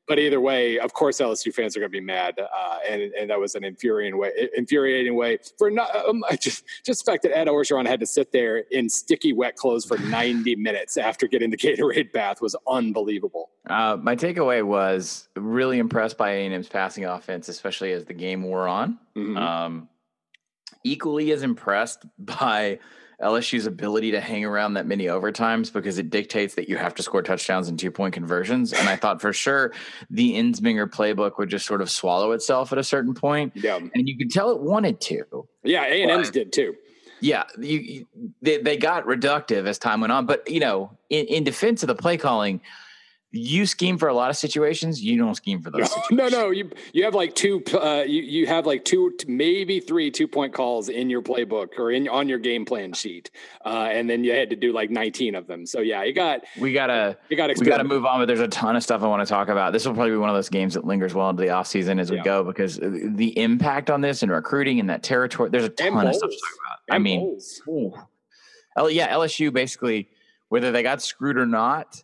But 0.08 0.18
either 0.18 0.42
way, 0.42 0.80
of 0.80 0.92
course, 0.94 1.20
LSU 1.22 1.54
fans 1.54 1.78
are 1.78 1.82
going 1.82 1.92
to 1.92 1.96
be 1.96 2.04
mad, 2.04 2.34
uh, 2.40 2.78
and 2.90 3.00
and 3.14 3.30
that 3.30 3.40
was 3.40 3.54
an 3.54 3.64
infuriating 3.64 4.18
way, 4.18 4.32
infuriating 4.58 5.14
way 5.16 5.38
for 5.60 5.70
not 5.70 5.96
um, 5.96 6.24
just 6.42 6.64
just 6.84 7.06
the 7.06 7.12
fact 7.12 7.22
that 7.22 7.38
Ed 7.38 7.46
Orgeron 7.48 7.86
had 7.88 8.00
to 8.00 8.08
sit 8.08 8.32
there 8.32 8.58
in 8.72 8.90
sticky 8.90 9.34
wet 9.34 9.56
clothes 9.56 9.86
for 9.86 9.98
ninety 10.10 10.56
minutes 10.56 10.98
after 10.98 11.28
getting 11.28 11.52
the 11.52 11.58
Gatorade 11.58 12.12
bath 12.12 12.42
was 12.42 12.56
unbelievable. 12.68 13.52
uh, 13.70 13.98
my 14.02 14.16
takeaway 14.16 14.64
was 14.64 15.28
really 15.36 15.78
impressed 15.78 16.18
by 16.18 16.32
A&M's 16.32 16.68
passing 16.68 17.06
offense, 17.06 17.48
especially 17.48 17.92
as 17.92 18.06
the 18.06 18.14
game 18.16 18.42
wore 18.42 18.68
on. 18.68 18.98
Mhm. 19.16 19.38
Um, 19.38 19.90
equally 20.84 21.32
as 21.32 21.44
impressed 21.44 22.06
by 22.20 22.80
LSU's 23.22 23.66
ability 23.66 24.12
to 24.12 24.22
hang 24.22 24.46
around 24.46 24.76
that 24.76 24.86
many 24.86 25.06
overtimes 25.06 25.72
because 25.72 25.98
it 25.98 26.10
dictates 26.10 26.56
that 26.56 26.70
you 26.70 26.78
have 26.78 26.96
to 26.96 27.04
score 27.04 27.22
touchdowns 27.22 27.68
and 27.68 27.78
two 27.78 27.92
point 27.92 28.14
conversions. 28.14 28.72
And 28.72 28.88
I 28.88 28.96
thought 28.96 29.20
for 29.20 29.34
sure 29.34 29.74
the 30.10 30.36
Ensminger 30.36 30.90
playbook 30.90 31.38
would 31.38 31.50
just 31.50 31.66
sort 31.66 31.82
of 31.82 31.90
swallow 31.90 32.32
itself 32.32 32.72
at 32.72 32.78
a 32.78 32.84
certain 32.84 33.14
point, 33.14 33.52
yeah, 33.56 33.76
and 33.78 34.08
you 34.08 34.18
could 34.18 34.32
tell 34.32 34.52
it 34.52 34.62
wanted 34.62 35.02
to. 35.02 35.48
yeah, 35.64 35.84
A 35.84 36.02
and 36.02 36.12
M's 36.12 36.32
did 36.32 36.54
too. 36.54 36.76
Yeah, 37.22 37.44
you, 37.60 37.80
you 37.80 38.06
they, 38.42 38.58
they 38.62 38.78
got 38.78 39.06
reductive 39.06 39.68
as 39.68 39.78
time 39.78 40.00
went 40.00 40.14
on, 40.14 40.26
but 40.26 40.50
you 40.50 40.62
know, 40.62 40.98
in, 41.10 41.26
in 41.26 41.44
defense 41.44 41.84
of 41.84 41.88
the 41.88 41.96
play 41.96 42.16
calling, 42.16 42.62
you 43.32 43.68
scheme 43.68 43.98
for 43.98 44.08
a 44.08 44.14
lot 44.14 44.32
of 44.32 44.38
situations. 44.38 45.02
You 45.02 45.18
don't 45.18 45.36
scheme 45.36 45.62
for 45.62 45.70
those. 45.70 45.82
No, 45.82 45.86
situations. 45.88 46.10
no, 46.12 46.28
no. 46.30 46.50
You 46.50 46.72
you 46.94 47.04
have 47.04 47.14
like 47.14 47.36
two. 47.36 47.64
Uh, 47.72 48.04
you 48.08 48.24
you 48.24 48.48
have 48.48 48.66
like 48.66 48.84
two, 48.86 49.14
maybe 49.28 49.80
three 49.80 50.10
two 50.10 50.28
point 50.28 50.54
calls 50.54 50.90
in 50.90 51.10
your 51.10 51.22
playbook 51.22 51.78
or 51.78 51.92
in 51.92 52.08
on 52.10 52.28
your 52.28 52.40
game 52.40 52.66
plan 52.66 52.92
sheet, 52.94 53.30
uh, 53.66 53.90
and 53.92 54.10
then 54.10 54.24
you 54.24 54.32
had 54.32 54.50
to 54.50 54.56
do 54.56 54.74
like 54.74 54.90
nineteen 54.90 55.36
of 55.36 55.46
them. 55.46 55.66
So 55.68 55.82
yeah, 55.82 56.04
you 56.04 56.14
got 56.14 56.42
We 56.60 56.74
gotta 56.74 57.18
you 57.30 57.38
got 57.38 57.56
we 57.58 57.66
got 57.66 57.78
to 57.78 57.84
move 57.84 58.06
on, 58.06 58.20
but 58.20 58.26
there's 58.26 58.40
a 58.40 58.48
ton 58.48 58.76
of 58.76 58.82
stuff 58.82 59.04
I 59.04 59.08
want 59.08 59.26
to 59.26 59.32
talk 59.32 59.50
about. 59.50 59.74
This 59.74 59.86
will 59.86 59.94
probably 59.94 60.12
be 60.12 60.18
one 60.18 60.30
of 60.30 60.36
those 60.36 60.50
games 60.50 60.74
that 60.74 60.86
lingers 60.86 61.14
well 61.14 61.30
into 61.30 61.42
the 61.44 61.50
offseason 61.50 62.00
as 62.00 62.10
we 62.10 62.18
Yeah. 62.18 62.24
go 62.24 62.44
because 62.44 62.80
the 62.82 63.38
impact 63.38 63.92
on 63.92 64.02
this 64.02 64.24
and 64.24 64.32
recruiting 64.32 64.80
in 64.80 64.88
that 64.88 65.04
territory, 65.04 65.50
there's 65.52 65.66
a 65.66 65.70
ton 65.70 65.98
And 66.00 66.10
of 66.10 66.16
stuff 66.16 66.30
to 66.32 66.36
talk 66.36 66.80
about. 66.88 66.96
I 66.96 66.98
mean, 66.98 67.40
yeah, 68.88 69.14
LSU 69.14 69.54
basically, 69.54 70.10
whether 70.48 70.72
they 70.72 70.82
got 70.82 71.02
screwed 71.02 71.38
or 71.38 71.46
not, 71.46 72.04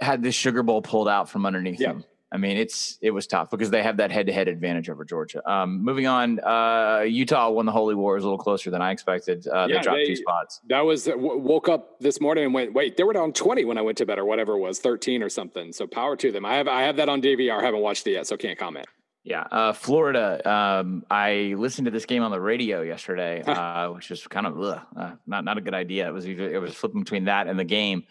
had 0.00 0.22
this 0.22 0.34
Sugar 0.34 0.62
Bowl 0.62 0.82
pulled 0.82 1.08
out 1.08 1.28
from 1.28 1.46
underneath 1.46 1.80
Yeah. 1.80 1.88
them. 1.94 2.04
I 2.30 2.36
mean, 2.36 2.58
it's 2.58 2.98
it 3.00 3.10
was 3.10 3.26
tough 3.26 3.48
because 3.48 3.70
they 3.70 3.82
have 3.82 3.96
that 3.96 4.10
head 4.10 4.26
to 4.26 4.32
head 4.34 4.48
advantage 4.48 4.90
over 4.90 5.02
Georgia. 5.02 5.40
Um, 5.50 5.82
moving 5.82 6.06
on, 6.06 6.38
uh, 6.40 7.00
Utah 7.08 7.48
won 7.48 7.64
the 7.64 7.72
Holy 7.72 7.94
War. 7.94 8.12
It 8.12 8.18
was 8.18 8.24
a 8.24 8.26
little 8.26 8.36
closer 8.36 8.70
than 8.70 8.82
I 8.82 8.90
expected. 8.90 9.48
Uh, 9.48 9.66
they 9.66 9.72
dropped 9.80 9.96
they- 10.00 10.04
two 10.04 10.16
spots. 10.16 10.60
That 10.68 10.82
was 10.84 11.06
w- 11.06 11.38
woke 11.38 11.70
up 11.70 11.98
this 12.00 12.20
morning 12.20 12.44
and 12.44 12.52
went, 12.52 12.74
wait, 12.74 12.98
they 12.98 13.02
were 13.04 13.14
down 13.14 13.32
twenty 13.32 13.64
when 13.64 13.78
I 13.78 13.80
went 13.80 13.96
to 13.98 14.04
bed 14.04 14.18
or 14.18 14.26
whatever 14.26 14.52
it 14.56 14.60
was, 14.60 14.78
thirteen 14.78 15.22
or 15.22 15.30
something. 15.30 15.72
So 15.72 15.86
power 15.86 16.16
to 16.16 16.30
them. 16.30 16.44
I 16.44 16.56
have 16.56 16.68
I 16.68 16.82
have 16.82 16.96
that 16.96 17.08
on 17.08 17.22
DVR. 17.22 17.60
I 17.60 17.64
haven't 17.64 17.80
watched 17.80 18.06
it 18.06 18.10
yet, 18.12 18.26
so 18.26 18.36
can't 18.36 18.58
comment. 18.58 18.84
Yeah, 19.24 19.44
uh, 19.50 19.72
Florida. 19.72 20.40
Um, 20.48 21.04
I 21.10 21.54
listened 21.56 21.86
to 21.86 21.90
this 21.90 22.04
game 22.04 22.22
on 22.22 22.30
the 22.30 22.40
radio 22.40 22.82
yesterday, 22.82 23.42
uh, 23.46 23.88
which 23.92 24.10
was 24.10 24.26
kind 24.26 24.46
of 24.46 24.60
ugh, 24.60 24.80
uh, 24.98 25.12
not 25.26 25.44
not 25.46 25.56
a 25.56 25.62
good 25.62 25.74
idea. 25.74 26.06
It 26.06 26.12
was 26.12 26.28
either, 26.28 26.50
it 26.52 26.60
was 26.60 26.74
flipping 26.74 27.00
between 27.04 27.24
that 27.24 27.46
and 27.46 27.58
the 27.58 27.64
game. 27.64 28.04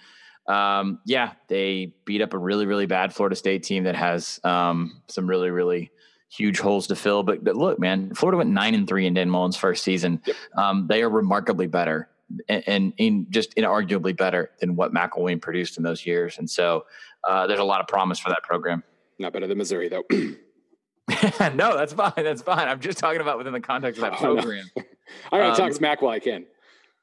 Um, 0.48 1.00
yeah, 1.06 1.34
they 1.48 1.94
beat 2.06 2.22
up 2.22 2.34
a 2.34 2.38
really 2.38 2.66
really 2.66 2.86
bad 2.86 3.14
Florida 3.14 3.36
State 3.36 3.64
team 3.64 3.84
that 3.84 3.96
has 3.96 4.40
um, 4.44 5.02
some 5.08 5.28
really 5.28 5.50
really 5.50 5.92
huge 6.30 6.60
holes 6.60 6.88
to 6.88 6.96
fill. 6.96 7.24
But, 7.24 7.44
but 7.44 7.56
look, 7.56 7.80
man, 7.80 8.14
Florida 8.14 8.38
went 8.38 8.50
nine 8.50 8.74
and 8.76 8.86
three 8.88 9.06
in 9.08 9.14
Dan 9.14 9.30
Mullen's 9.30 9.56
first 9.56 9.84
season. 9.84 10.22
Um, 10.58 10.86
they 10.88 11.02
are 11.02 11.10
remarkably 11.10 11.68
better 11.68 12.10
and, 12.50 12.64
and 12.68 12.94
in 12.98 13.28
just 13.30 13.56
inarguably 13.56 14.16
better 14.16 14.52
than 14.60 14.76
what 14.76 14.94
McElwain 14.94 15.42
produced 15.42 15.78
in 15.78 15.84
those 15.84 16.06
years. 16.06 16.38
And 16.38 16.50
so 16.50 16.86
uh, 17.28 17.48
there's 17.48 17.62
a 17.62 17.64
lot 17.64 17.80
of 17.80 17.88
promise 17.88 18.20
for 18.20 18.28
that 18.28 18.44
program. 18.44 18.84
Not 19.20 19.32
better 19.32 19.48
than 19.48 19.58
Missouri 19.58 19.88
though. 19.88 20.04
no, 21.56 21.78
that's 21.78 21.94
fine. 21.94 22.12
That's 22.18 22.42
fine. 22.42 22.68
I'm 22.68 22.80
just 22.82 22.98
talking 22.98 23.22
about 23.22 23.38
within 23.38 23.54
the 23.54 23.62
context 23.62 24.02
of 24.02 24.12
that 24.12 24.22
Oh, 24.22 24.34
no. 24.34 24.42
program. 24.42 24.66
I 25.32 25.38
gotta 25.38 25.50
Um, 25.52 25.56
talk 25.56 25.74
smack 25.74 26.02
while 26.02 26.12
I 26.12 26.20
can. 26.20 26.46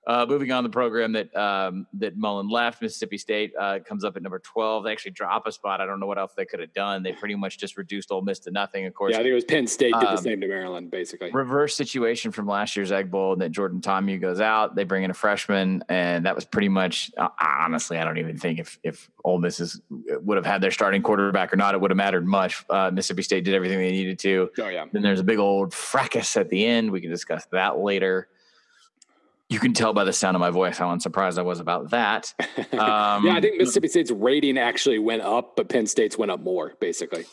Uh, 0.07 0.27
moving 0.29 0.53
on, 0.53 0.63
the 0.65 0.71
program 0.71 1.13
that 1.13 1.35
um, 1.35 1.87
that 1.95 2.17
Mullen 2.17 2.49
left, 2.49 2.83
Mississippi 2.83 3.17
State, 3.17 3.53
uh, 3.59 3.79
comes 3.87 4.05
up 4.05 4.17
at 4.17 4.23
number 4.23 4.39
12. 4.39 4.85
They 4.85 4.93
actually 4.93 5.13
drop 5.13 5.47
a 5.47 5.53
spot. 5.53 5.81
I 5.81 5.87
don't 5.87 5.99
know 5.99 6.07
what 6.07 6.19
else 6.19 6.33
they 6.37 6.45
could 6.45 6.61
have 6.61 6.75
done. 6.75 7.03
They 7.03 7.13
pretty 7.13 7.35
much 7.35 7.59
just 7.59 7.79
reduced 7.79 8.11
Ole 8.11 8.21
Miss 8.21 8.39
to 8.41 8.51
nothing. 8.51 8.85
Of 8.85 8.93
course, 8.93 9.13
Yeah, 9.13 9.21
I 9.21 9.23
think 9.23 9.31
it 9.31 9.35
was 9.35 9.45
Penn 9.45 9.67
State 9.67 9.95
did 9.95 10.03
the 10.03 10.11
um, 10.11 10.17
same 10.19 10.41
to 10.43 10.47
Maryland, 10.47 10.91
basically. 10.91 11.31
reverse 11.33 11.75
situation 11.75 12.33
from 12.33 12.47
last 12.47 12.77
year's 12.77 12.93
Egg 12.93 13.11
Bowl 13.11 13.37
that 13.37 13.51
Jordan 13.51 13.81
Ta'amu 13.81 14.21
goes 14.21 14.41
out. 14.41 14.75
They 14.75 14.85
bring 14.85 15.05
in 15.05 15.11
a 15.11 15.15
freshman, 15.15 15.83
and 15.89 16.27
that 16.27 16.35
was 16.35 16.45
pretty 16.45 16.69
much 16.69 17.11
uh, 17.17 17.29
honestly. 17.41 17.97
I 17.97 18.05
don't 18.05 18.19
even 18.19 18.37
think 18.37 18.59
if 18.59 18.79
if 18.83 19.11
Ole 19.25 19.39
Miss 19.39 19.59
is, 19.59 19.81
would 19.91 20.37
have 20.37 20.47
had 20.47 20.61
their 20.61 20.71
starting 20.71 21.03
quarterback 21.03 21.51
or 21.53 21.57
not, 21.57 21.75
it 21.75 21.81
would 21.81 21.91
have 21.91 21.97
mattered 21.97 22.27
much. 22.27 22.63
Uh, 22.69 22.91
Mississippi 22.93 23.23
State 23.23 23.45
did 23.45 23.55
everything 23.55 23.79
they 23.79 23.91
needed 23.91 24.19
to. 24.19 24.51
Oh 24.59 24.69
yeah. 24.69 24.85
Then 24.93 25.01
there's 25.01 25.21
a 25.21 25.25
big 25.25 25.39
old 25.39 25.73
fracas 25.73 26.37
at 26.37 26.51
the 26.51 26.67
end. 26.67 26.91
We 26.91 27.01
can 27.01 27.11
discuss 27.11 27.47
that 27.47 27.79
later. 27.79 28.29
You 29.55 29.61
can 29.61 29.73
tell 29.73 29.93
by 29.93 30.03
the 30.03 30.13
sound 30.13 30.35
of 30.35 30.41
my 30.41 30.51
voice 30.51 30.77
how 30.77 30.91
unsurprised 30.91 31.39
I 31.39 31.43
was 31.43 31.61
about 31.61 31.91
that. 31.91 32.35
Um, 32.75 33.25
yeah, 33.25 33.37
I 33.37 33.41
think 33.41 33.57
Mississippi 33.59 33.87
State's 33.87 34.11
rating 34.11 34.59
actually 34.59 34.99
went 34.99 35.23
up, 35.23 35.55
but 35.55 35.69
Penn 35.69 35.87
State's 35.87 36.19
went 36.19 36.33
up 36.33 36.41
more, 36.41 36.75
basically. 36.81 37.25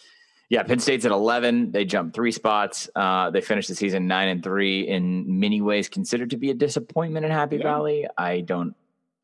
Yeah, 0.49 0.61
Penn 0.61 0.77
State's 0.77 1.03
at 1.03 1.11
11. 1.11 1.71
They 1.71 1.83
jumped 1.83 2.13
three 2.15 2.31
spots. 2.31 2.87
Uh, 2.95 3.31
they 3.31 3.41
finished 3.41 3.67
the 3.67 3.73
season 3.73 4.05
nine 4.07 4.27
and 4.29 4.43
three. 4.43 4.87
In 4.87 5.39
many 5.39 5.59
ways, 5.61 5.89
considered 5.89 6.29
to 6.29 6.37
be 6.37 6.51
a 6.51 6.53
disappointment 6.53 7.25
in 7.25 7.31
Happy 7.31 7.57
Yeah. 7.57 7.63
Valley. 7.63 8.05
I 8.17 8.41
don't. 8.41 8.75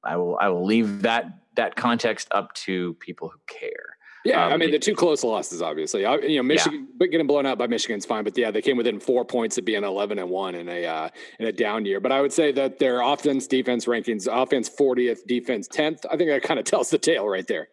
I 0.04 0.18
will. 0.18 0.38
I 0.42 0.48
will 0.50 0.66
leave 0.66 1.04
that 1.04 1.26
that 1.56 1.76
context 1.76 2.30
up 2.32 2.54
to 2.54 2.96
people 2.96 3.30
who 3.30 3.38
care. 3.46 3.97
Yeah, 4.28 4.46
Um, 4.46 4.54
I 4.54 4.58
mean 4.58 4.72
the 4.72 4.80
two 4.80 4.94
close 4.96 5.24
losses, 5.24 5.62
obviously. 5.62 6.06
I, 6.06 6.16
you 6.18 6.38
know, 6.38 6.44
Michigan, 6.44 6.88
but 6.98 7.12
getting 7.12 7.28
blown 7.28 7.46
out 7.46 7.58
by 7.58 7.68
Michigan's 7.68 8.06
fine. 8.06 8.24
But 8.24 8.38
yeah, 8.38 8.52
they 8.52 8.62
came 8.62 8.78
within 8.78 9.00
four 9.00 9.24
points 9.24 9.58
of 9.58 9.66
being 9.66 9.84
eleven 9.84 10.20
and 10.20 10.30
one 10.30 10.56
in 10.56 10.68
a 10.68 10.86
uh, 10.86 11.10
in 11.40 11.48
a 11.48 11.52
down 11.52 11.86
year. 11.86 12.00
But 12.00 12.12
I 12.12 12.22
would 12.22 12.34
say 12.34 12.52
that 12.54 12.80
their 12.80 13.02
offense, 13.02 13.48
defense 13.48 13.86
rankings, 13.86 14.28
offense 14.30 14.68
fortieth, 14.68 15.26
defense 15.28 15.68
tenth. 15.68 16.06
I 16.12 16.18
think 16.18 16.30
that 16.30 16.44
kind 16.44 16.60
of 16.60 16.66
tells 16.66 16.90
the 16.90 16.98
tale 16.98 17.28
right 17.28 17.48
there. 17.48 17.70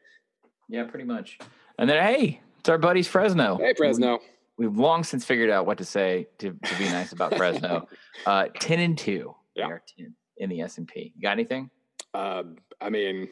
Yeah, 0.69 0.85
pretty 0.85 1.05
much. 1.05 1.39
And 1.79 1.91
then 1.91 2.03
hey, 2.03 2.41
it's 2.61 2.69
our 2.69 2.79
buddies 2.79 3.09
Fresno. 3.09 3.57
Hey, 3.57 3.75
Fresno. 3.77 4.21
We've 4.57 4.77
long 4.77 5.03
since 5.03 5.25
figured 5.25 5.51
out 5.51 5.67
what 5.67 5.79
to 5.79 5.85
say 5.85 6.29
to, 6.39 6.53
to 6.53 6.79
be 6.79 6.85
nice 6.85 7.11
about 7.13 7.35
Fresno. 7.37 7.89
Uh, 8.25 8.47
ten 8.61 8.79
and 8.79 8.97
two. 8.97 9.35
Yeah. 9.57 9.67
They 9.67 9.73
are 9.73 9.83
10 9.99 10.15
in 10.37 10.51
the 10.51 10.61
S 10.63 10.79
and 10.79 10.87
P. 10.89 11.13
Got 11.21 11.33
anything? 11.33 11.71
Uh, 12.13 12.45
I 12.81 12.91
mean, 12.91 13.29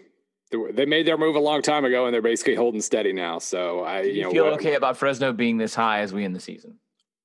they 0.72 0.86
made 0.86 1.06
their 1.06 1.18
move 1.18 1.36
a 1.36 1.40
long 1.40 1.62
time 1.62 1.84
ago, 1.84 2.06
and 2.06 2.14
they're 2.14 2.22
basically 2.22 2.54
holding 2.54 2.80
steady 2.80 3.12
now. 3.12 3.38
So 3.38 3.80
I, 3.80 4.02
you, 4.02 4.12
you, 4.12 4.22
know, 4.22 4.30
feel 4.30 4.44
what- 4.44 4.54
okay 4.54 4.74
about 4.74 4.96
Fresno 4.96 5.32
being 5.32 5.58
this 5.58 5.74
high 5.74 6.00
as 6.00 6.12
we 6.12 6.24
end 6.24 6.34
the 6.36 6.40
season? 6.40 6.78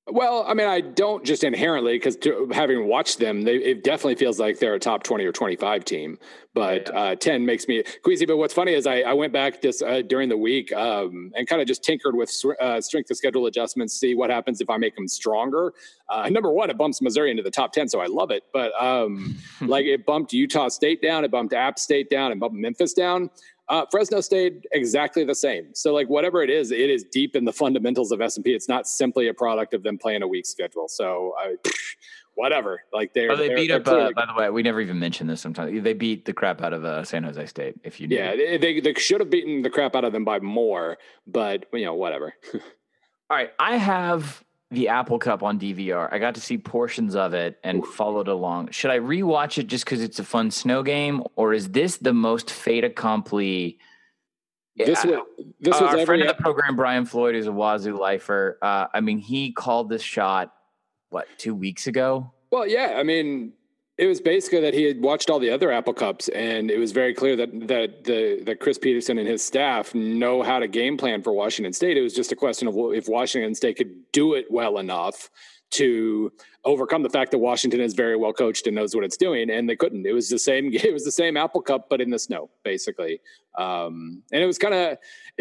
Well, 0.10 0.46
I 0.48 0.54
mean, 0.54 0.68
I 0.68 0.80
don't 0.80 1.26
just 1.26 1.44
inherently 1.44 1.94
because 2.00 2.18
having 2.54 2.88
watched 2.88 3.20
them, 3.20 3.42
they, 3.42 3.56
it 3.58 3.84
definitely 3.84 4.16
feels 4.16 4.40
like 4.40 4.58
they're 4.58 4.76
a 4.76 4.80
top 4.80 5.04
twenty 5.04 5.26
or 5.26 5.34
twenty-five 5.34 5.84
team. 5.84 6.18
But 6.54 6.88
Yeah. 6.88 7.00
uh, 7.00 7.16
ten 7.16 7.46
makes 7.46 7.68
me 7.68 7.84
queasy. 8.04 8.26
But 8.26 8.38
what's 8.38 8.54
funny 8.54 8.74
is 8.74 8.88
I, 8.88 9.02
I 9.02 9.12
went 9.14 9.34
back 9.34 9.62
this 9.62 9.82
uh, 9.82 10.02
during 10.08 10.30
the 10.30 10.38
week 10.38 10.72
um, 10.72 11.32
and 11.36 11.46
kind 11.46 11.62
of 11.62 11.68
just 11.68 11.84
tinkered 11.84 12.16
with 12.16 12.32
uh, 12.62 12.80
strength 12.80 13.12
of 13.12 13.18
schedule 13.18 13.48
adjustments, 13.48 13.96
see 14.00 14.16
what 14.16 14.30
happens 14.30 14.62
if 14.62 14.70
I 14.70 14.78
make 14.78 14.96
them 14.96 15.10
stronger. 15.10 15.74
Uh, 16.10 16.30
number 16.30 16.52
one, 16.52 16.70
it 16.70 16.78
bumps 16.78 17.02
Missouri 17.02 17.30
into 17.30 17.44
the 17.44 17.52
top 17.52 17.74
ten, 17.74 17.90
so 17.90 18.00
I 18.00 18.06
love 18.06 18.32
it. 18.32 18.44
But 18.54 18.72
um, 18.82 19.36
like 19.62 19.86
it 19.86 20.06
bumped 20.06 20.32
Utah 20.32 20.70
State 20.70 21.02
down, 21.02 21.26
it 21.26 21.32
bumped 21.32 21.54
App 21.54 21.78
State 21.80 22.10
down, 22.10 22.32
and 22.32 22.40
bumped 22.40 22.56
Memphis 22.56 22.94
down. 22.94 23.30
Uh, 23.70 23.86
Fresno 23.92 24.22
stayed 24.22 24.66
exactly 24.72 25.24
the 25.26 25.36
same. 25.36 25.68
So, 25.74 25.94
like 25.94 26.08
whatever 26.08 26.42
it 26.42 26.50
is, 26.50 26.72
it 26.72 26.90
is 26.90 27.04
deep 27.12 27.36
in 27.36 27.44
the 27.46 27.52
fundamentals 27.54 28.12
of 28.14 28.22
S 28.22 28.38
and 28.38 28.46
P. 28.46 28.54
It's 28.54 28.70
not 28.70 28.88
simply 28.88 29.28
a 29.28 29.34
product 29.34 29.74
of 29.74 29.84
them 29.84 29.98
playing 29.98 30.22
a 30.22 30.28
weak 30.28 30.46
schedule. 30.46 30.88
So, 30.88 31.34
I, 31.38 31.56
whatever. 32.36 32.82
Like 32.94 33.14
they're 33.14 33.32
Oh, 33.32 33.36
they 33.36 33.48
they're- 33.50 33.56
beat 33.58 33.68
they're 33.68 33.78
up. 33.82 33.88
Uh, 33.88 34.12
by 34.16 34.26
the 34.26 34.34
way, 34.40 34.50
we 34.50 34.64
never 34.64 34.80
even 34.80 34.98
mentioned 35.00 35.30
this. 35.30 35.42
Sometimes 35.42 35.84
they 35.84 35.94
beat 35.94 36.24
the 36.26 36.34
crap 36.34 36.62
out 36.62 36.72
of 36.74 36.86
uh, 36.86 37.04
San 37.04 37.24
Jose 37.24 37.46
State. 37.48 37.76
If 37.84 38.00
you 38.00 38.08
knew. 38.08 38.16
yeah, 38.16 38.36
they, 38.36 38.58
they 38.58 38.80
they 38.80 38.94
should 38.94 39.20
have 39.20 39.30
beaten 39.30 39.62
the 39.64 39.70
crap 39.70 39.96
out 39.96 40.06
of 40.06 40.14
them 40.14 40.24
by 40.24 40.40
more, 40.40 40.98
but 41.26 41.66
you 41.74 41.84
know 41.86 41.96
whatever. 41.96 42.34
All 42.54 43.36
right, 43.36 43.52
I 43.60 43.76
have 43.76 44.44
the 44.72 44.90
Apple 44.90 45.18
Cup 45.18 45.44
on 45.44 45.60
DVR. 45.60 46.12
I 46.12 46.20
got 46.20 46.36
to 46.36 46.42
see 46.42 46.58
portions 46.58 47.16
of 47.16 47.34
it 47.34 47.58
and 47.64 47.86
followed 47.86 48.28
along. 48.28 48.72
Should 48.72 48.92
I 48.92 49.00
rewatch 49.00 49.58
it 49.58 49.68
just 49.68 49.86
because 49.86 50.02
it's 50.02 50.20
a 50.20 50.24
fun 50.24 50.52
snow 50.52 50.84
game, 50.84 51.24
or 51.36 51.54
is 51.54 51.70
this 51.70 51.98
the 51.98 52.14
most 52.14 52.52
fait 52.52 52.84
accompli? 52.84 53.80
This 54.76 55.04
was 55.06 55.22
this 55.60 55.76
Uh, 55.76 55.80
was 55.80 55.82
our 55.82 55.88
every 55.94 56.06
friend 56.06 56.22
of 56.22 56.28
the 56.28 56.42
program, 56.42 56.76
Brian 56.76 57.06
Floyd, 57.06 57.36
is 57.36 57.48
a 57.48 57.52
Wazoo 57.52 57.98
lifer. 57.98 58.60
Uh, 58.62 58.88
I 58.94 59.00
mean, 59.00 59.20
he 59.20 59.52
called 59.52 59.90
this 59.90 60.04
shot 60.04 60.54
what 61.10 61.28
two 61.38 61.56
weeks 61.56 61.88
ago. 61.88 62.32
Well, 62.52 62.68
yeah, 62.68 62.96
I 62.98 63.04
mean, 63.04 63.54
it 63.98 64.06
was 64.06 64.22
basically 64.22 64.62
that 64.62 64.74
he 64.76 64.84
had 64.84 65.02
watched 65.02 65.30
all 65.30 65.40
the 65.40 65.50
other 65.50 65.72
Apple 65.72 65.94
Cups, 65.94 66.30
and 66.30 66.70
it 66.70 66.78
was 66.78 66.92
very 66.92 67.14
clear 67.14 67.36
that 67.36 67.50
that 67.68 68.04
the 68.04 68.42
that 68.46 68.60
Chris 68.60 68.78
Petersen 68.78 69.18
and 69.18 69.28
his 69.28 69.44
staff 69.44 69.94
know 69.96 70.44
how 70.44 70.60
to 70.60 70.68
game 70.68 70.98
plan 70.98 71.24
for 71.24 71.34
Washington 71.34 71.74
State. 71.74 71.98
It 71.98 72.02
was 72.02 72.14
just 72.14 72.32
a 72.32 72.36
question 72.36 72.68
of 72.68 72.76
if 72.94 73.08
Washington 73.08 73.56
State 73.56 73.78
could 73.78 74.12
do 74.12 74.36
it 74.36 74.46
well 74.52 74.78
enough 74.78 75.30
to 75.72 76.32
overcome 76.66 77.04
the 77.04 77.10
fact 77.10 77.32
that 77.32 77.38
Washington 77.38 77.80
is 77.80 77.94
very 77.94 78.16
well 78.16 78.34
coached 78.34 78.68
and 78.68 78.76
knows 78.76 78.96
what 78.96 79.04
it's 79.04 79.18
doing, 79.18 79.50
and 79.50 79.70
they 79.70 79.76
couldn't. 79.76 80.06
It 80.06 80.14
was 80.14 80.30
the 80.30 80.40
same. 80.40 80.72
It 80.88 80.94
was 80.94 81.04
the 81.04 81.12
same 81.12 81.38
Apple 81.38 81.62
Cup, 81.62 81.88
but 81.90 82.02
in 82.02 82.10
the 82.10 82.20
snow, 82.20 82.50
basically. 82.64 83.20
Um, 83.58 84.22
and 84.32 84.42
it 84.42 84.46
was 84.46 84.58
kind 84.58 84.74
of 84.74 84.98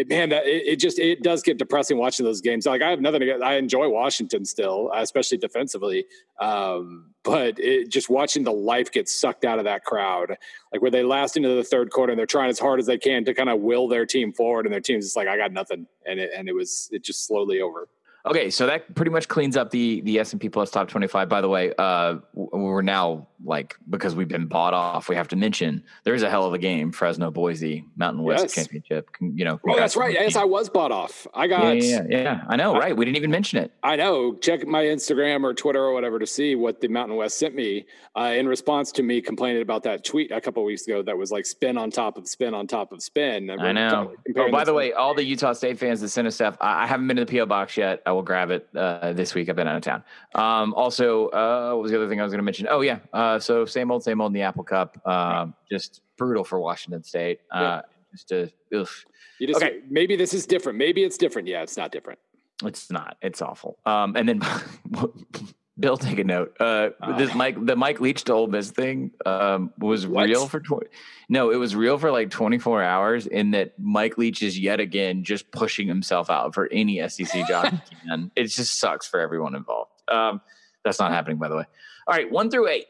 man, 0.07 0.29
that 0.29 0.45
it, 0.45 0.63
it 0.67 0.75
just 0.77 0.99
it 0.99 1.23
does 1.23 1.41
get 1.41 1.57
depressing 1.57 1.97
watching 1.97 2.25
those 2.25 2.41
games. 2.41 2.65
Like 2.65 2.81
I 2.81 2.89
have 2.89 3.01
nothing 3.01 3.21
get. 3.21 3.43
I 3.43 3.57
enjoy 3.57 3.87
Washington 3.89 4.45
still, 4.45 4.91
especially 4.95 5.37
defensively. 5.37 6.05
Um, 6.39 7.13
but 7.23 7.59
it 7.59 7.89
just 7.89 8.09
watching 8.09 8.43
the 8.43 8.51
life 8.53 8.91
get 8.91 9.09
sucked 9.09 9.45
out 9.45 9.59
of 9.59 9.65
that 9.65 9.83
crowd, 9.83 10.37
like 10.71 10.81
where 10.81 10.91
they 10.91 11.03
last 11.03 11.37
into 11.37 11.49
the 11.49 11.63
third 11.63 11.91
quarter 11.91 12.11
and 12.11 12.19
they're 12.19 12.25
trying 12.25 12.49
as 12.49 12.59
hard 12.59 12.79
as 12.79 12.85
they 12.85 12.97
can 12.97 13.25
to 13.25 13.33
kind 13.33 13.49
of 13.49 13.59
will 13.59 13.87
their 13.87 14.05
team 14.05 14.33
forward, 14.33 14.65
and 14.65 14.73
their 14.73 14.81
team's 14.81 15.05
just 15.05 15.17
like, 15.17 15.27
I 15.27 15.37
got 15.37 15.51
nothing, 15.51 15.87
and 16.05 16.19
it 16.19 16.31
and 16.35 16.47
it 16.49 16.53
was 16.53 16.89
it 16.91 17.03
just 17.03 17.25
slowly 17.25 17.61
over. 17.61 17.87
Okay, 18.29 18.49
so 18.49 18.65
that 18.67 18.93
pretty 18.95 19.11
much 19.11 19.27
cleans 19.27 19.55
up 19.57 19.71
the 19.71 20.01
the 20.01 20.19
S 20.19 20.31
and 20.33 20.41
P 20.41 20.49
Plus 20.49 20.69
Top 20.71 20.87
Twenty 20.87 21.07
Five. 21.07 21.29
By 21.29 21.41
the 21.41 21.49
way, 21.49 21.73
uh, 21.77 22.17
we're 22.33 22.81
now 22.81 23.27
like 23.45 23.75
because 23.89 24.15
we've 24.15 24.27
been 24.27 24.47
bought 24.47 24.73
off. 24.73 25.09
We 25.09 25.15
have 25.15 25.27
to 25.29 25.35
mention 25.35 25.83
there's 26.03 26.23
a 26.23 26.29
hell 26.29 26.45
of 26.45 26.53
a 26.53 26.57
game: 26.57 26.91
Fresno 26.91 27.31
Boise 27.31 27.85
Mountain 27.95 28.23
West 28.23 28.43
Yes. 28.45 28.55
Championship. 28.55 29.09
You 29.19 29.45
know, 29.45 29.59
Oh, 29.67 29.75
that's 29.77 29.95
right. 29.95 30.13
Yes, 30.13 30.35
I 30.35 30.43
was 30.43 30.69
bought 30.69 30.91
off. 30.91 31.27
I 31.33 31.47
got. 31.47 31.77
yeah, 31.81 32.03
yeah, 32.09 32.21
yeah. 32.21 32.41
I 32.47 32.55
know, 32.55 32.73
right? 32.77 32.95
We 32.95 33.05
didn't 33.05 33.17
even 33.17 33.31
mention 33.31 33.59
it. 33.59 33.71
I 33.83 33.95
know. 33.95 34.33
Check 34.35 34.65
my 34.67 34.83
Instagram 34.83 35.43
or 35.43 35.53
Twitter 35.53 35.83
or 35.83 35.93
whatever 35.93 36.19
to 36.19 36.27
see 36.27 36.55
what 36.55 36.81
the 36.81 36.87
Mountain 36.87 37.17
West 37.17 37.37
sent 37.37 37.55
me 37.55 37.85
uh, 38.17 38.33
in 38.35 38.47
response 38.47 38.91
to 38.93 39.03
me 39.03 39.21
complaining 39.21 39.61
about 39.61 39.83
that 39.83 40.03
tweet 40.03 40.31
a 40.31 40.41
couple 40.41 40.63
weeks 40.63 40.85
ago 40.87 41.01
that 41.03 41.17
was 41.17 41.31
like 41.31 41.45
spin 41.45 41.77
on 41.77 41.91
top 41.91 42.17
of 42.17 42.27
spin 42.27 42.53
on 42.53 42.65
top 42.67 42.91
of 42.91 43.01
spin. 43.03 43.49
I 43.49 43.71
know. 43.71 44.13
Oh, 44.35 44.51
by 44.51 44.63
the 44.63 44.73
way, 44.73 44.93
all 44.93 45.13
the 45.13 45.23
Utah 45.23 45.53
State 45.53 45.77
fans 45.79 46.01
that 46.01 46.09
sent 46.09 46.27
us 46.27 46.35
stuff, 46.35 46.57
I, 46.59 46.83
I 46.83 46.87
haven't 46.87 47.07
been 47.07 47.17
to 47.17 47.25
the 47.25 47.37
PO 47.37 47.45
box 47.45 47.77
yet. 47.77 48.01
I 48.05 48.11
will 48.17 48.23
grab 48.23 48.51
it 48.51 48.67
uh, 48.75 49.13
this 49.13 49.33
week. 49.33 49.47
I've 49.49 49.55
been 49.55 49.67
out 49.67 49.77
of 49.77 49.83
town. 49.83 50.03
Um, 50.35 50.73
also, 50.73 51.29
uh, 51.29 51.71
what 51.73 51.83
was 51.83 51.91
the 51.91 51.97
other 51.97 52.09
thing 52.09 52.19
I 52.19 52.23
was 52.23 52.31
going 52.31 52.39
to 52.39 52.43
mention? 52.43 52.67
Oh 52.69 52.81
yeah, 52.81 52.99
uh, 53.13 53.39
so 53.39 53.65
same 53.65 53.91
old, 53.91 54.03
same 54.03 54.19
old 54.19 54.29
in 54.29 54.33
the 54.33 54.41
Apple 54.41 54.63
Cup. 54.63 54.97
Um, 55.07 55.53
Just 55.71 56.01
brutal 56.17 56.43
for 56.43 56.59
Washington 56.59 57.03
State. 57.03 57.41
Uh, 57.51 57.81
Just 58.11 58.31
a, 58.31 58.51
ugh. 58.75 58.87
you 59.39 59.47
just 59.47 59.61
okay. 59.61 59.79
maybe 59.89 60.15
this 60.15 60.33
is 60.33 60.45
different. 60.45 60.77
Maybe 60.77 61.03
it's 61.03 61.17
different. 61.17 61.47
Yeah, 61.47 61.61
it's 61.61 61.77
not 61.77 61.91
different. 61.91 62.19
It's 62.63 62.89
not. 62.89 63.17
It's 63.21 63.41
awful. 63.41 63.77
Um, 63.85 64.15
and 64.15 64.27
then 64.27 64.41
Bill, 65.79 65.95
take 65.97 66.17
a 66.19 66.23
note. 66.23 66.55
Uh, 66.59 66.89
Oh. 67.03 67.17
This 67.17 67.35
Mike, 67.35 67.63
the 67.63 67.75
Mike 67.75 67.99
Leach 67.99 68.23
to 68.25 68.33
Ole 68.33 68.47
Miss 68.47 68.71
thing 68.71 69.11
um, 69.25 69.71
was 69.77 70.07
What? 70.07 70.25
real 70.27 70.47
for 70.47 70.59
twenty. 70.59 70.87
No, 71.29 71.51
it 71.51 71.57
was 71.57 71.75
real 71.75 71.97
for 71.99 72.11
like 72.11 72.29
twenty 72.31 72.57
four 72.57 72.81
hours. 72.81 73.27
In 73.27 73.51
that 73.51 73.73
Mike 73.79 74.17
Leach 74.17 74.41
is 74.41 74.57
yet 74.57 74.79
again 74.79 75.23
just 75.23 75.51
pushing 75.51 75.87
himself 75.87 76.29
out 76.29 76.53
for 76.55 76.67
any 76.71 77.07
SEC 77.09 77.47
job 77.47 77.71
he 77.89 77.95
can. 78.07 78.31
It 78.35 78.45
just 78.45 78.79
sucks 78.79 79.07
for 79.07 79.19
everyone 79.19 79.53
involved. 79.55 79.91
Um, 80.07 80.41
that's 80.83 80.99
not 80.99 81.11
happening, 81.11 81.37
by 81.37 81.49
the 81.49 81.57
way. 81.57 81.65
All 82.07 82.15
right, 82.15 82.31
one 82.31 82.49
through 82.49 82.69
eight. 82.69 82.85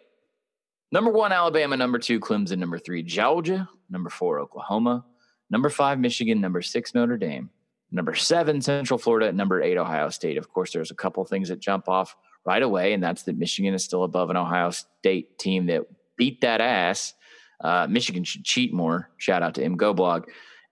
Number 0.91 1.11
one, 1.11 1.33
Alabama. 1.33 1.75
Number 1.75 1.99
two, 1.99 2.19
Clemson. 2.19 2.59
Number 2.59 2.79
three, 2.79 3.03
Georgia. 3.03 3.67
Number 3.89 4.09
four, 4.09 4.39
Oklahoma. 4.39 5.03
Number 5.49 5.69
five, 5.69 5.99
Michigan. 5.99 6.39
Number 6.39 6.61
six, 6.61 6.95
Notre 6.95 7.17
Dame. 7.17 7.49
Number 7.91 8.15
seven, 8.15 8.61
Central 8.61 8.97
Florida. 8.97 9.31
Number 9.33 9.61
eight, 9.61 9.77
Ohio 9.77 10.09
State. 10.09 10.37
Of 10.37 10.49
course, 10.53 10.71
there's 10.71 10.91
a 10.91 10.95
couple 10.95 11.23
things 11.25 11.49
that 11.49 11.59
jump 11.59 11.89
off 11.89 12.15
right 12.47 12.63
away, 12.63 12.93
and 12.93 13.03
that's 13.03 13.23
that 13.23 13.37
Michigan 13.37 13.73
is 13.75 13.83
still 13.83 14.03
above 14.03 14.29
an 14.31 14.37
Ohio 14.37 14.71
State 14.71 15.37
team 15.37 15.67
that 15.67 15.81
beat 16.15 16.41
that 16.41 16.61
ass. 16.61 17.13
Uh, 17.61 17.85
Michigan 17.89 18.23
should 18.23 18.43
cheat 18.45 18.73
more. 18.73 19.09
Shout 19.17 19.43
out 19.43 19.53
to 19.55 19.61
MGoblog. 19.61 20.25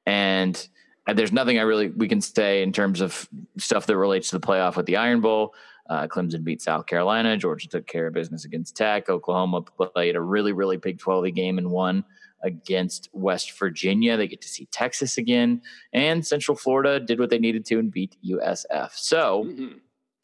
And 0.06 0.68
uh, 1.08 1.14
there's 1.14 1.32
nothing 1.34 1.60
I 1.60 1.64
really 1.64 1.90
we 1.90 2.08
can 2.08 2.22
say 2.22 2.64
in 2.64 2.72
terms 2.72 3.02
of 3.02 3.28
stuff 3.58 3.86
that 3.88 3.98
relates 3.98 4.30
to 4.30 4.40
the 4.40 4.48
playoff 4.48 4.76
with 4.78 4.86
the 4.86 4.96
Iron 4.98 5.22
Bowl. 5.22 5.54
Uh, 5.90 6.08
Clemson 6.08 6.44
beat 6.44 6.62
South 6.62 6.86
Carolina. 6.88 7.38
Georgia 7.38 7.68
took 7.68 7.86
care 7.86 8.08
of 8.08 8.14
business 8.14 8.46
against 8.46 8.76
Tech. 8.76 9.08
Oklahoma 9.10 9.62
played 9.62 10.16
a 10.16 10.22
really, 10.22 10.52
really 10.54 10.78
big 10.78 10.98
12 10.98 11.32
game 11.36 11.58
and 11.60 11.70
won 11.70 12.04
against 12.44 13.10
West 13.14 13.58
Virginia. 13.60 14.18
They 14.18 14.28
get 14.28 14.42
to 14.42 14.48
see 14.48 14.66
Texas 14.72 15.18
again. 15.18 15.62
And 15.94 16.26
Central 16.26 16.56
Florida 16.58 17.00
did 17.00 17.20
what 17.20 17.30
they 17.30 17.40
needed 17.40 17.66
to 17.66 17.80
and 17.80 17.92
beat 17.92 18.16
USF. 18.24 18.92
So, 18.96 19.46
Mhm. 19.46 19.80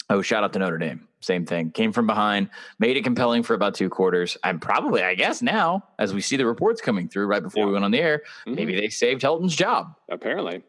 oh, 0.09 0.21
shout 0.21 0.43
out 0.43 0.53
to 0.53 0.59
Notre 0.59 0.77
Dame. 0.79 1.07
Same 1.21 1.45
thing. 1.45 1.71
Came 1.71 1.91
from 1.93 2.07
behind, 2.07 2.49
made 2.79 2.97
it 2.97 3.03
compelling 3.03 3.43
for 3.43 3.53
about 3.53 3.75
two 3.75 3.89
quarters. 3.89 4.37
I'm 4.43 4.59
probably, 4.59 5.03
I 5.03 5.15
guess, 5.15 5.41
now, 5.41 5.83
as 5.99 6.13
we 6.13 6.21
see 6.21 6.35
the 6.35 6.45
reports 6.45 6.81
coming 6.81 7.07
through 7.07 7.27
right 7.27 7.43
before 7.43 7.65
we 7.67 7.71
went 7.71 7.85
on 7.85 7.91
the 7.91 7.99
air, 7.99 8.23
Mhm. 8.47 8.55
maybe 8.55 8.75
they 8.79 8.89
saved 8.89 9.21
Helton's 9.21 9.55
job. 9.55 9.95
apparently. 10.09 10.63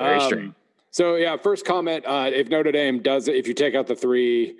Very 0.00 0.14
Um, 0.18 0.20
strange. 0.20 0.54
So 0.90 1.14
yeah, 1.14 1.36
first 1.36 1.64
comment: 1.64 2.04
uh, 2.06 2.30
if 2.34 2.48
Notre 2.50 2.72
Dame 2.72 2.98
does, 3.00 3.28
if 3.28 3.46
you 3.48 3.54
take 3.54 3.74
out 3.74 3.86
the 3.86 3.94
three 3.96 4.58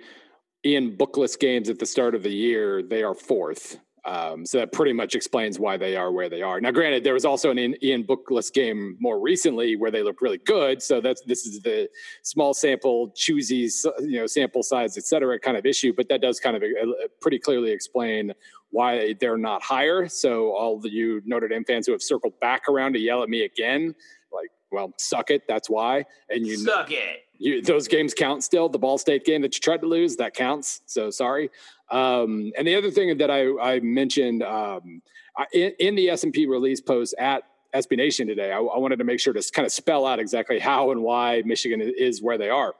Ian 0.65 0.95
bookless 0.95 1.35
games 1.35 1.69
at 1.69 1.77
the 1.77 1.85
start 1.85 2.15
of 2.15 2.23
the 2.23 2.31
year, 2.33 2.81
they 2.81 3.03
are 3.03 3.13
fourth. 3.13 3.77
Um, 4.05 4.45
so 4.45 4.57
that 4.57 4.73
pretty 4.73 4.91
much 4.91 5.15
explains 5.15 5.59
why 5.59 5.77
they 5.77 5.95
are 5.95 6.11
where 6.11 6.27
they 6.27 6.41
are. 6.41 6.59
Now, 6.59 6.71
granted, 6.71 7.05
there 7.05 7.13
was 7.13 7.23
also 7.23 7.51
an 7.51 7.57
Ian- 7.57 8.03
bookless 8.03 8.49
game 8.49 8.97
more 8.99 9.17
recently 9.17 9.77
where 9.77 9.91
they 9.91 10.03
looked 10.03 10.21
really 10.21 10.39
good. 10.39 10.81
So 10.81 10.99
that's 10.99 11.21
this 11.21 11.45
is 11.45 11.61
the 11.61 11.89
small 12.21 12.53
sample, 12.53 13.11
choosy, 13.15 13.69
you 13.99 14.19
know, 14.19 14.27
sample 14.27 14.61
size, 14.61 14.97
et 14.97 15.05
cetera, 15.05 15.39
kind 15.39 15.55
of 15.55 15.65
issue. 15.65 15.93
But 15.95 16.09
that 16.09 16.21
does 16.21 16.39
kind 16.41 16.57
of 16.57 16.63
uh, 16.63 17.07
pretty 17.21 17.39
clearly 17.39 17.71
explain 17.71 18.33
why 18.71 19.13
they're 19.21 19.37
not 19.37 19.63
higher. 19.63 20.09
So 20.09 20.51
all 20.51 20.79
the 20.79 20.91
you 20.91 21.21
Notre 21.25 21.47
Dame 21.47 21.63
fans 21.63 21.85
who 21.85 21.93
have 21.93 22.01
circled 22.01 22.37
back 22.41 22.67
around 22.67 22.93
to 22.93 22.99
yell 22.99 23.23
at 23.23 23.29
me 23.29 23.43
again, 23.43 23.95
like, 24.33 24.49
well, 24.71 24.91
suck 24.97 25.29
it. 25.29 25.43
That's 25.47 25.69
why. 25.69 26.03
And 26.29 26.45
you 26.45 26.57
Suck 26.57 26.91
it. 26.91 27.21
You, 27.43 27.61
those 27.61 27.89
games 27.89 28.13
count 28.13 28.41
still. 28.41 28.69
The 28.69 28.79
Ball 28.79 28.97
State 28.97 29.25
game 29.25 29.41
that 29.41 29.53
you 29.53 29.59
tried 29.59 29.81
to 29.81 29.87
lose, 29.87 30.15
that 30.15 30.33
counts. 30.33 30.81
So 30.85 31.09
sorry. 31.09 31.49
Um, 31.91 32.53
and 32.57 32.65
the 32.65 32.73
other 32.75 32.89
thing 32.89 33.17
that 33.17 33.29
I, 33.29 33.51
I 33.61 33.79
mentioned 33.81 34.43
um, 34.43 35.01
in, 35.51 35.73
in 35.77 35.95
the 35.95 36.09
S 36.09 36.23
and 36.23 36.31
P 36.31 36.45
release 36.45 36.79
post 36.79 37.13
at 37.19 37.43
SB 37.75 37.97
Nation 37.97 38.27
today, 38.27 38.53
I, 38.53 38.59
I 38.59 38.77
wanted 38.77 38.97
to 38.99 39.03
make 39.03 39.19
sure 39.19 39.33
to 39.33 39.51
kind 39.51 39.65
of 39.65 39.73
spell 39.73 40.05
out 40.05 40.19
exactly 40.19 40.57
how 40.57 40.91
and 40.91 41.03
why 41.03 41.43
Michigan 41.45 41.81
is 41.81 42.21
where 42.21 42.37
they 42.37 42.49
are. 42.49 42.75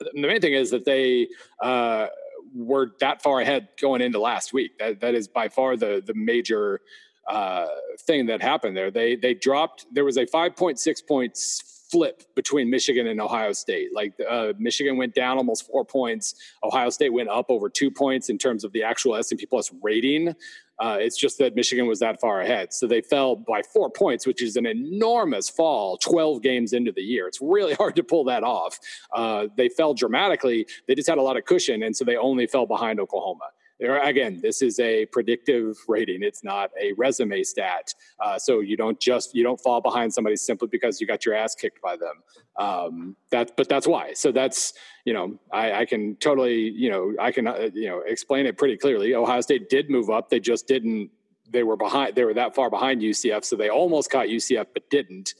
The 0.00 0.10
main 0.14 0.40
thing 0.42 0.52
is 0.52 0.70
that 0.70 0.84
they 0.84 1.26
uh, 1.62 2.08
were 2.54 2.92
that 3.00 3.22
far 3.22 3.40
ahead 3.40 3.68
going 3.80 4.02
into 4.02 4.20
last 4.20 4.52
week. 4.52 4.78
That 4.78 5.00
that 5.00 5.14
is 5.14 5.28
by 5.28 5.48
far 5.48 5.76
the 5.76 6.02
the 6.06 6.14
major 6.14 6.80
uh, 7.26 7.66
thing 8.02 8.26
that 8.26 8.42
happened 8.42 8.76
there. 8.76 8.90
They 8.90 9.16
they 9.16 9.32
dropped. 9.32 9.86
There 9.92 10.04
was 10.04 10.18
a 10.18 10.26
five 10.26 10.54
point 10.54 10.78
six 10.78 11.00
points 11.00 11.77
flip 11.90 12.22
between 12.34 12.70
Michigan 12.70 13.06
and 13.06 13.20
Ohio 13.20 13.52
State. 13.52 13.94
Like 13.94 14.14
uh, 14.28 14.52
Michigan 14.58 14.96
went 14.96 15.14
down 15.14 15.38
almost 15.38 15.66
four 15.66 15.84
points. 15.84 16.34
Ohio 16.62 16.90
State 16.90 17.12
went 17.12 17.28
up 17.28 17.46
over 17.48 17.68
two 17.68 17.90
points 17.90 18.28
in 18.28 18.38
terms 18.38 18.64
of 18.64 18.72
the 18.72 18.82
actual 18.82 19.16
S 19.16 19.30
and 19.30 19.38
P 19.38 19.46
Plus 19.46 19.70
rating. 19.82 20.34
Uh, 20.78 20.96
it's 21.00 21.16
just 21.16 21.38
that 21.38 21.56
Michigan 21.56 21.86
was 21.86 21.98
that 21.98 22.20
far 22.20 22.40
ahead. 22.40 22.72
So 22.72 22.86
they 22.86 23.00
fell 23.00 23.34
by 23.34 23.62
four 23.62 23.90
points, 23.90 24.26
which 24.26 24.40
is 24.40 24.56
an 24.56 24.64
enormous 24.64 25.48
fall 25.48 25.96
12 25.96 26.40
games 26.40 26.72
into 26.72 26.92
the 26.92 27.02
year. 27.02 27.26
It's 27.26 27.40
really 27.40 27.74
hard 27.80 27.96
to 27.96 28.04
pull 28.04 28.24
that 28.24 28.44
off. 28.44 28.78
Uh, 29.12 29.48
they 29.56 29.68
fell 29.68 29.92
dramatically. 29.92 30.66
They 30.86 30.94
just 30.94 31.08
had 31.08 31.18
a 31.18 31.22
lot 31.22 31.36
of 31.36 31.44
cushion. 31.44 31.82
And 31.82 31.96
so 31.96 32.04
they 32.04 32.16
only 32.16 32.46
fell 32.46 32.66
behind 32.66 33.00
Oklahoma. 33.00 33.46
Again, 33.80 34.40
this 34.42 34.60
is 34.60 34.80
a 34.80 35.06
predictive 35.06 35.76
rating. 35.86 36.22
It's 36.22 36.42
not 36.42 36.70
a 36.80 36.92
resume 36.94 37.44
stat. 37.44 37.94
Uh, 38.18 38.36
so 38.36 38.58
you 38.60 38.76
don't 38.76 38.98
just 38.98 39.34
you 39.34 39.44
don't 39.44 39.60
fall 39.60 39.80
behind 39.80 40.12
somebody 40.12 40.34
simply 40.34 40.66
because 40.68 41.00
you 41.00 41.06
got 41.06 41.24
your 41.24 41.34
ass 41.34 41.54
kicked 41.54 41.80
by 41.80 41.96
them. 41.96 42.14
Um, 42.56 43.16
that, 43.30 43.56
but 43.56 43.68
that's 43.68 43.86
why. 43.86 44.14
So 44.14 44.32
that's 44.32 44.72
you 45.04 45.12
know 45.12 45.38
I, 45.52 45.72
I 45.80 45.84
can 45.84 46.16
totally 46.16 46.56
you 46.56 46.90
know 46.90 47.14
I 47.20 47.30
can 47.30 47.46
uh, 47.46 47.70
you 47.72 47.88
know 47.88 48.02
explain 48.04 48.46
it 48.46 48.58
pretty 48.58 48.76
clearly. 48.76 49.14
Ohio 49.14 49.40
State 49.40 49.68
did 49.68 49.90
move 49.90 50.10
up. 50.10 50.28
They 50.28 50.40
just 50.40 50.66
didn't. 50.66 51.10
They 51.48 51.62
were 51.62 51.76
behind. 51.76 52.16
They 52.16 52.24
were 52.24 52.34
that 52.34 52.56
far 52.56 52.70
behind 52.70 53.00
UCF, 53.00 53.44
so 53.44 53.54
they 53.54 53.68
almost 53.68 54.10
caught 54.10 54.26
UCF, 54.26 54.66
but 54.74 54.90
didn't. 54.90 55.34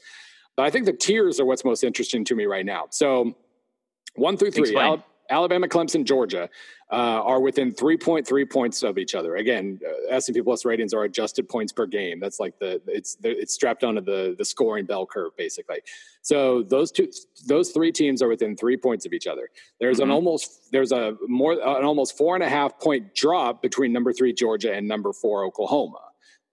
But 0.55 0.65
I 0.65 0.69
think 0.69 0.85
the 0.85 0.93
tiers 0.93 1.41
are 1.41 1.45
what's 1.45 1.65
most 1.65 1.83
interesting 1.83 2.23
to 2.25 2.35
me 2.35 2.45
right 2.45 2.65
now. 2.65 2.87
So 2.89 3.35
one 4.15 4.37
through 4.37 4.51
three. 4.51 4.75
Al- 4.77 5.03
Alabama, 5.29 5.67
Clemson, 5.67 6.05
Georgia 6.05 6.49
uh, 6.91 6.95
are 6.95 7.39
within 7.39 7.71
3.3 7.71 8.49
points 8.49 8.81
of 8.81 8.97
each 8.97 9.13
other. 9.13 9.35
Again, 9.35 9.79
uh, 9.85 10.15
S&P 10.15 10.41
Plus 10.41 10.65
ratings 10.65 10.93
are 10.93 11.03
adjusted 11.03 11.47
points 11.47 11.71
per 11.71 11.85
game. 11.85 12.19
That's 12.19 12.39
like 12.39 12.57
the 12.59 12.81
it's 12.87 13.17
it's 13.23 13.53
strapped 13.53 13.83
onto 13.83 14.01
the 14.01 14.35
the 14.37 14.45
scoring 14.45 14.85
bell 14.85 15.05
curve 15.05 15.31
basically. 15.37 15.77
So 16.23 16.63
those 16.63 16.91
two 16.91 17.09
those 17.47 17.69
three 17.71 17.91
teams 17.91 18.21
are 18.23 18.27
within 18.27 18.55
three 18.57 18.75
points 18.77 19.05
of 19.05 19.13
each 19.13 19.27
other. 19.27 19.49
There's 19.79 19.99
an 19.99 20.09
Mhm. 20.09 20.13
almost 20.13 20.71
there's 20.71 20.91
a 20.91 21.15
more 21.27 21.53
an 21.53 21.85
almost 21.85 22.17
four 22.17 22.33
and 22.35 22.43
a 22.43 22.49
half 22.49 22.79
point 22.79 23.13
drop 23.13 23.61
between 23.61 23.93
number 23.93 24.11
three 24.11 24.33
Georgia 24.33 24.73
and 24.73 24.87
number 24.87 25.13
four 25.13 25.43
Oklahoma. 25.45 26.01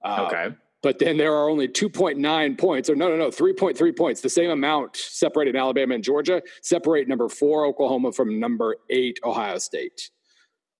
Uh, 0.04 0.24
Okay. 0.26 0.54
but 0.82 0.98
then 0.98 1.16
there 1.16 1.32
are 1.34 1.48
only 1.48 1.66
2.9 1.66 2.56
points, 2.56 2.88
or 2.90 2.94
no, 2.94 3.08
no, 3.08 3.16
no, 3.16 3.30
3.3 3.30 3.90
points, 3.90 4.20
the 4.20 4.28
same 4.28 4.50
amount 4.50 4.94
separating 4.96 5.56
Alabama 5.56 5.94
and 5.94 6.04
Georgia, 6.04 6.42
separate 6.62 7.08
number 7.08 7.28
four 7.28 7.64
Oklahoma 7.64 8.12
from 8.12 8.38
number 8.38 8.76
eight 8.90 9.18
Ohio 9.24 9.58
State. 9.58 10.10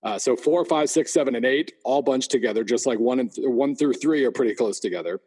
Uh, 0.07 0.17
so 0.17 0.37
four, 0.37 0.63
five, 0.63 0.89
six, 0.89 1.11
seven, 1.11 1.35
and 1.35 1.45
eight 1.45 1.73
all 1.83 2.01
bunched 2.01 2.31
together, 2.31 2.63
just 2.63 2.85
like 2.85 2.97
one 2.97 3.19
and 3.19 3.33
th- 3.33 3.45
one 3.45 3.75
through 3.75 3.91
three 3.91 4.23
are 4.23 4.31
pretty 4.31 4.55
close 4.55 4.79
together. 4.79 5.19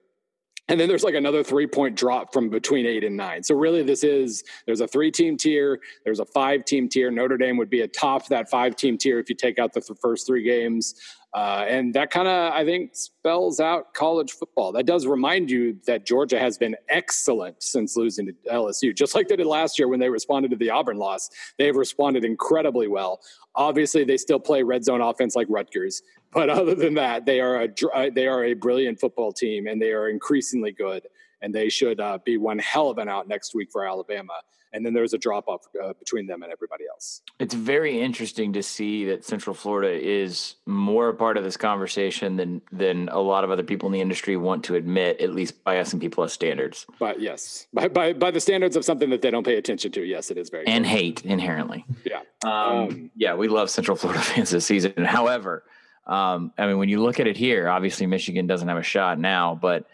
And 0.69 0.79
then 0.79 0.89
there's 0.89 1.03
like 1.03 1.15
another 1.15 1.43
three 1.43 1.67
point 1.67 1.97
drop 1.97 2.33
from 2.33 2.49
between 2.49 2.87
eight 2.87 3.03
and 3.03 3.17
nine. 3.17 3.43
So 3.43 3.55
really, 3.55 3.83
this 3.83 4.05
is 4.05 4.45
there's 4.67 4.81
a 4.81 4.87
three 4.87 5.11
team 5.11 5.37
tier, 5.37 5.81
there's 6.05 6.21
a 6.21 6.25
five 6.27 6.65
team 6.65 6.89
tier. 6.89 7.11
Notre 7.11 7.37
Dame 7.37 7.57
would 7.57 7.71
be 7.71 7.81
atop 7.81 8.29
that 8.29 8.49
five 8.49 8.77
team 8.77 8.97
tier 8.97 9.19
if 9.19 9.29
you 9.29 9.35
take 9.35 9.59
out 9.59 9.73
the 9.73 9.81
th- 9.81 9.99
first 10.01 10.27
three 10.27 10.45
games. 10.45 10.95
Uh, 11.33 11.65
and 11.69 11.95
that 11.95 12.11
kind 12.11 12.27
of, 12.27 12.53
I 12.53 12.65
think, 12.65 12.91
spells 12.97 13.61
out 13.61 13.95
college 13.95 14.33
football. 14.33 14.73
That 14.73 14.85
does 14.85 15.07
remind 15.07 15.49
you 15.49 15.79
that 15.87 16.05
Georgia 16.05 16.41
has 16.41 16.59
been 16.59 16.75
excellent 16.89 17.63
since 17.63 17.97
losing 17.97 18.27
to 18.27 18.33
LSU, 18.51 18.95
just 18.95 19.15
like 19.15 19.29
they 19.29 19.37
did 19.37 19.47
last 19.47 19.79
year 19.79 19.87
when 19.87 20.01
they 20.01 20.11
responded 20.11 20.51
to 20.51 20.57
the 20.57 20.71
Auburn 20.71 20.97
loss. 20.97 21.31
They've 21.57 21.77
responded 21.77 22.25
incredibly 22.25 22.89
well. 22.89 23.21
Obviously, 23.55 24.03
they 24.03 24.17
still 24.17 24.41
play 24.41 24.65
red 24.65 24.85
zone 24.85 25.01
offense 25.01 25.37
like 25.37 25.47
Rutgers, 25.49 26.03
but 26.33 26.49
other 26.51 26.75
than 26.75 26.95
that, 26.95 27.27
they 27.27 27.41
are 27.41 27.63
a 27.63 27.69
uh, 27.95 28.11
they 28.15 28.27
are 28.27 28.45
a 28.45 28.55
brilliant 28.55 29.01
football 29.01 29.33
team, 29.33 29.67
and 29.67 29.81
they 29.81 29.93
are 29.93 30.09
increasingly 30.09 30.73
good. 30.73 31.07
And 31.43 31.55
they 31.55 31.71
should 31.71 32.01
uh, 32.01 32.19
be 32.23 32.37
one 32.37 32.59
hell 32.59 32.91
of 32.91 32.99
an 32.99 33.09
out 33.09 33.27
next 33.27 33.55
week 33.55 33.71
for 33.73 33.87
Alabama. 33.87 34.35
And 34.75 34.85
then 34.87 34.93
there's 34.93 35.15
a 35.15 35.19
drop 35.19 35.49
off 35.49 35.63
uh, 35.83 35.95
between 35.95 36.27
them 36.29 36.43
and 36.45 36.53
everybody 36.53 36.85
else. 36.89 37.23
It's 37.41 37.55
very 37.55 37.99
interesting 37.99 38.53
to 38.53 38.63
see 38.63 39.07
that 39.07 39.25
Central 39.25 39.55
Florida 39.55 39.91
is 39.91 40.57
more 40.67 41.09
a 41.09 41.15
part 41.15 41.37
of 41.39 41.43
this 41.43 41.57
conversation 41.57 42.37
than 42.37 42.61
than 42.71 43.09
a 43.09 43.19
lot 43.19 43.43
of 43.43 43.51
other 43.51 43.63
people 43.65 43.89
in 43.89 43.95
the 43.95 44.01
industry 44.03 44.37
want 44.37 44.63
to 44.65 44.75
admit, 44.77 45.19
at 45.21 45.35
least 45.35 45.65
by 45.65 45.79
S 45.79 45.93
and 45.95 46.01
P 46.01 46.09
Plus 46.11 46.33
standards, 46.35 46.87
But 47.01 47.21
yes, 47.21 47.67
by, 47.73 47.89
by 47.89 48.13
by 48.13 48.31
the 48.31 48.39
standards 48.39 48.77
of 48.77 48.85
something 48.85 49.09
that 49.11 49.23
they 49.23 49.31
don't 49.31 49.45
pay 49.47 49.57
attention 49.57 49.91
to, 49.93 50.03
yes, 50.05 50.31
it 50.31 50.37
is 50.39 50.51
very 50.51 50.67
and 50.69 50.85
good. 50.85 50.91
hate 50.91 51.25
inherently. 51.25 51.85
Yeah. 52.05 52.21
Um, 52.45 52.53
Um, 52.53 53.11
yeah, 53.17 53.35
we 53.35 53.49
love 53.49 53.71
Central 53.71 53.97
Florida 53.97 54.21
fans 54.31 54.51
this 54.51 54.67
season. 54.67 54.93
However, 55.05 55.65
um, 56.07 56.53
I 56.59 56.67
mean, 56.67 56.79
when 56.79 56.89
you 56.89 57.03
look 57.03 57.21
at 57.21 57.27
it 57.27 57.37
here, 57.37 57.69
obviously 57.69 58.07
Michigan 58.07 58.47
doesn't 58.47 58.69
have 58.69 58.79
a 58.79 58.83
shot 58.83 59.19
now, 59.19 59.55
but 59.55 59.87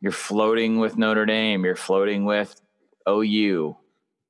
you're 0.00 0.12
floating 0.12 0.78
with 0.78 0.98
Notre 0.98 1.26
Dame, 1.26 1.64
you're 1.64 1.76
floating 1.76 2.24
with 2.24 2.60
OU. 3.08 3.76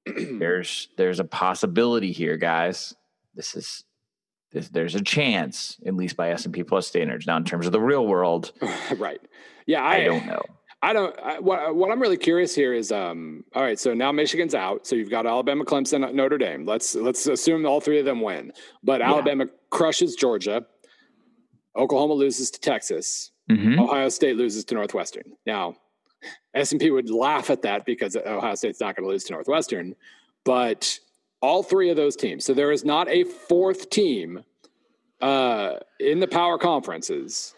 there's 0.16 0.88
there's 0.96 1.18
a 1.18 1.24
possibility 1.24 2.12
here, 2.12 2.36
guys. 2.36 2.94
This 3.34 3.56
is 3.56 3.84
this, 4.52 4.68
there's 4.68 4.94
a 4.94 5.02
chance, 5.02 5.78
at 5.84 5.94
least 5.94 6.16
by 6.16 6.30
S 6.30 6.44
and 6.44 6.54
P 6.54 6.62
Plus 6.62 6.86
standards. 6.86 7.26
Now, 7.26 7.36
in 7.36 7.44
terms 7.44 7.66
of 7.66 7.72
the 7.72 7.80
real 7.80 8.06
world, 8.06 8.52
right. 8.96 9.20
Yeah, 9.66 9.82
I, 9.82 9.96
I, 9.96 10.04
don't 10.04 10.26
know. 10.26 10.42
I 10.80 10.92
don't. 10.92 11.18
I, 11.20 11.40
what, 11.40 11.74
what 11.74 11.90
I'm 11.90 12.00
really 12.00 12.16
curious 12.16 12.54
here 12.54 12.72
is, 12.72 12.92
um, 12.92 13.44
all 13.54 13.62
right. 13.62 13.78
So 13.78 13.92
now 13.92 14.12
Michigan's 14.12 14.54
out. 14.54 14.86
So 14.86 14.94
you've 14.94 15.10
got 15.10 15.26
Alabama, 15.26 15.64
Clemson, 15.64 16.14
Notre 16.14 16.38
Dame. 16.38 16.64
Let's 16.64 16.94
let's 16.94 17.26
assume 17.26 17.66
all 17.66 17.80
three 17.80 17.98
of 17.98 18.04
them 18.04 18.20
win. 18.20 18.52
But 18.84 19.00
Yeah. 19.00 19.08
Alabama, 19.08 19.46
crushes 19.70 20.14
Georgia. 20.14 20.64
Oklahoma 21.76 22.14
loses 22.14 22.50
to 22.52 22.60
Texas. 22.60 23.30
Mhm. 23.50 23.78
Ohio 23.78 24.08
State 24.08 24.36
loses 24.36 24.64
to 24.66 24.74
Northwestern. 24.74 25.36
Now, 25.46 25.76
S&P 26.54 26.90
would 26.90 27.10
laugh 27.10 27.50
at 27.50 27.62
that 27.62 27.84
because 27.84 28.16
Ohio 28.16 28.54
State's 28.54 28.80
not 28.80 28.96
going 28.96 29.04
to 29.04 29.10
lose 29.10 29.24
to 29.24 29.32
Northwestern, 29.34 29.94
but 30.44 30.98
all 31.42 31.62
three 31.62 31.90
of 31.90 31.96
those 31.96 32.16
teams. 32.16 32.44
So 32.44 32.54
there 32.54 32.72
is 32.72 32.84
not 32.84 33.08
a 33.08 33.24
fourth 33.24 33.90
team 33.90 34.42
uh, 35.20 35.76
in 36.00 36.20
the 36.20 36.26
power 36.26 36.58
conferences 36.58 37.54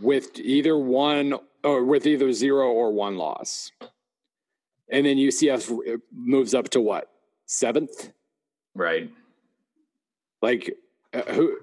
with 0.00 0.38
either 0.38 0.76
one 0.76 1.34
or 1.64 1.84
with 1.84 2.06
either 2.06 2.32
zero 2.32 2.70
or 2.70 2.92
one 2.92 3.16
loss. 3.16 3.70
And 4.90 5.04
then 5.06 5.16
UCF 5.18 5.70
moves 6.12 6.54
up 6.54 6.70
to 6.70 6.80
what? 6.80 7.10
Seventh? 7.46 8.12
Right. 8.74 9.10
Like 10.40 10.74
uh, 11.12 11.22
who 11.32 11.58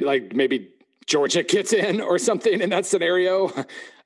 like 0.00 0.34
maybe 0.34 0.70
Georgia 1.08 1.42
gets 1.42 1.72
in 1.72 2.00
or 2.00 2.18
something 2.18 2.60
in 2.60 2.70
that 2.70 2.86
scenario. 2.86 3.50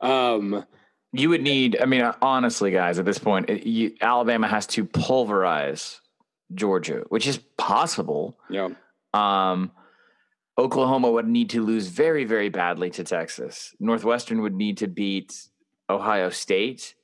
Um 0.00 0.64
You 1.12 1.28
would 1.28 1.42
need, 1.42 1.76
I 1.78 1.84
mean, 1.84 2.10
honestly, 2.22 2.70
guys, 2.70 2.98
at 2.98 3.04
this 3.04 3.18
point, 3.18 3.50
it- 3.50 3.66
you, 3.66 3.94
Alabama 4.00 4.48
has 4.48 4.66
to 4.68 4.86
pulverize 4.86 6.00
Georgia, 6.54 7.04
which 7.10 7.26
is 7.26 7.36
possible. 7.58 8.38
Yeah. 8.48 8.70
Um, 9.12 9.72
Oklahoma 10.56 11.10
would 11.10 11.28
need 11.28 11.50
to 11.50 11.62
lose 11.62 11.88
very, 11.88 12.24
very 12.24 12.48
badly 12.48 12.88
to 12.90 13.04
Texas. 13.04 13.74
Northwestern 13.78 14.40
would 14.42 14.54
need 14.54 14.78
to 14.78 14.86
beat 14.86 15.48
Ohio 15.90 16.30
State. 16.30 16.94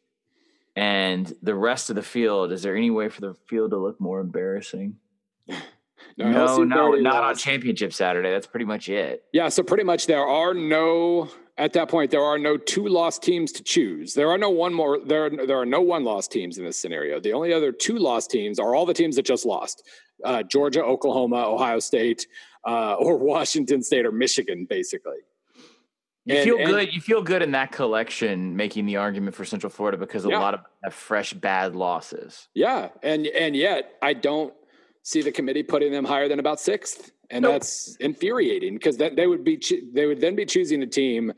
And 0.75 1.31
the 1.43 1.55
rest 1.55 1.91
of 1.91 1.97
the 1.97 2.03
field, 2.03 2.51
is 2.53 2.63
there 2.63 2.77
any 2.77 2.91
way 2.91 3.09
for 3.11 3.21
the 3.21 3.35
field 3.47 3.73
to 3.73 3.77
look 3.79 4.01
more 4.01 4.21
embarrassing? 4.21 4.97
No, 6.19 6.65
no, 6.65 6.81
already 6.81 7.03
not 7.03 7.23
on 7.23 7.37
championship 7.37 7.93
Saturday. 7.93 8.31
That's 8.31 8.47
pretty 8.47 8.67
much 8.67 8.89
it. 8.89 9.23
Yeah, 9.33 9.49
so 9.49 9.63
pretty 9.63 9.85
much 9.85 10.07
there 10.07 10.27
are 10.27 10.53
no 10.55 11.29
at 11.57 11.73
that 11.73 11.89
point 11.89 12.11
there 12.11 12.23
are 12.23 12.39
no 12.39 12.57
two 12.57 12.87
lost 12.89 13.23
teams 13.23 13.53
to 13.53 13.63
choose. 13.63 14.15
There 14.15 14.29
are 14.31 14.39
no 14.39 14.51
one 14.51 14.75
more 14.75 14.99
there 15.05 15.27
are, 15.27 15.47
there 15.47 15.59
are 15.61 15.67
no 15.67 15.81
one 15.81 16.05
lost 16.05 16.33
teams 16.33 16.59
in 16.59 16.65
this 16.65 16.81
scenario. 16.81 17.21
The 17.21 17.33
only 17.33 17.53
other 17.53 17.71
two 17.73 17.97
lost 17.99 18.31
teams 18.31 18.59
are 18.59 18.75
all 18.75 18.85
the 18.87 18.95
teams 18.95 19.17
that 19.17 19.25
just 19.27 19.47
lost. 19.47 19.83
Uh, 20.25 20.43
Georgia, 20.43 20.83
Oklahoma, 20.85 21.37
Ohio 21.47 21.79
State, 21.79 22.27
uh, 22.67 22.95
or 22.95 23.17
Washington 23.35 23.83
State 23.83 24.05
or 24.05 24.11
Michigan 24.13 24.67
basically. 24.69 25.19
You 26.25 26.35
And- 26.37 26.45
feel 26.45 26.59
and- 26.59 26.67
good. 26.69 26.93
You 26.95 27.01
feel 27.01 27.23
good 27.23 27.43
in 27.43 27.53
that 27.53 27.71
collection, 27.73 28.57
making 28.57 28.87
the 28.87 28.97
argument 28.97 29.35
for 29.37 29.45
Central 29.45 29.71
Florida 29.71 29.97
because 29.97 30.25
a 30.25 30.29
Yeah. 30.31 30.41
lot 30.41 30.55
of 30.55 30.61
have 30.85 30.95
fresh 30.95 31.33
bad 31.33 31.75
losses. 31.77 32.49
Yeah, 32.55 32.89
and 33.03 33.27
and 33.29 33.55
yet 33.57 33.93
I 34.03 34.13
don't 34.15 34.53
see 35.09 35.23
the 35.23 35.33
committee 35.33 35.63
putting 35.63 35.91
them 35.91 36.05
higher 36.05 36.29
than 36.29 36.39
about 36.39 36.61
sixth, 36.61 37.13
and 37.31 37.43
Nope. 37.43 37.53
that's 37.53 37.97
infuriating 37.97 38.75
because 38.75 38.99
that 38.99 39.17
they 39.17 39.27
would 39.27 39.43
be 39.43 39.57
choo- 39.57 39.89
they 39.93 40.05
would 40.05 40.21
then 40.21 40.37
be 40.37 40.45
choosing 40.45 40.83
a 40.83 40.87
team 40.87 41.33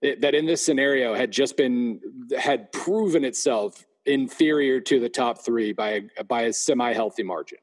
that 0.00 0.20
that 0.20 0.34
in 0.36 0.46
this 0.46 0.64
scenario 0.64 1.12
had 1.14 1.32
just 1.32 1.56
been 1.56 2.00
had 2.38 2.70
proven 2.70 3.24
itself 3.24 3.84
inferior 4.06 4.80
to 4.80 5.00
the 5.00 5.08
top 5.08 5.44
three 5.44 5.72
by 5.72 6.02
a, 6.18 6.24
by 6.24 6.42
a 6.42 6.52
semi 6.52 6.92
healthy 6.92 7.24
margin, 7.24 7.58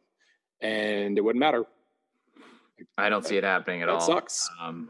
and 0.59 1.17
it 1.17 1.21
wouldn't 1.21 1.39
matter. 1.39 1.63
I 2.97 3.07
don't 3.09 3.25
see 3.25 3.37
it 3.37 3.43
happening 3.45 3.81
at 3.81 3.85
That 3.85 3.93
all. 3.93 3.99
sucks. 4.01 4.49
Um, 4.61 4.89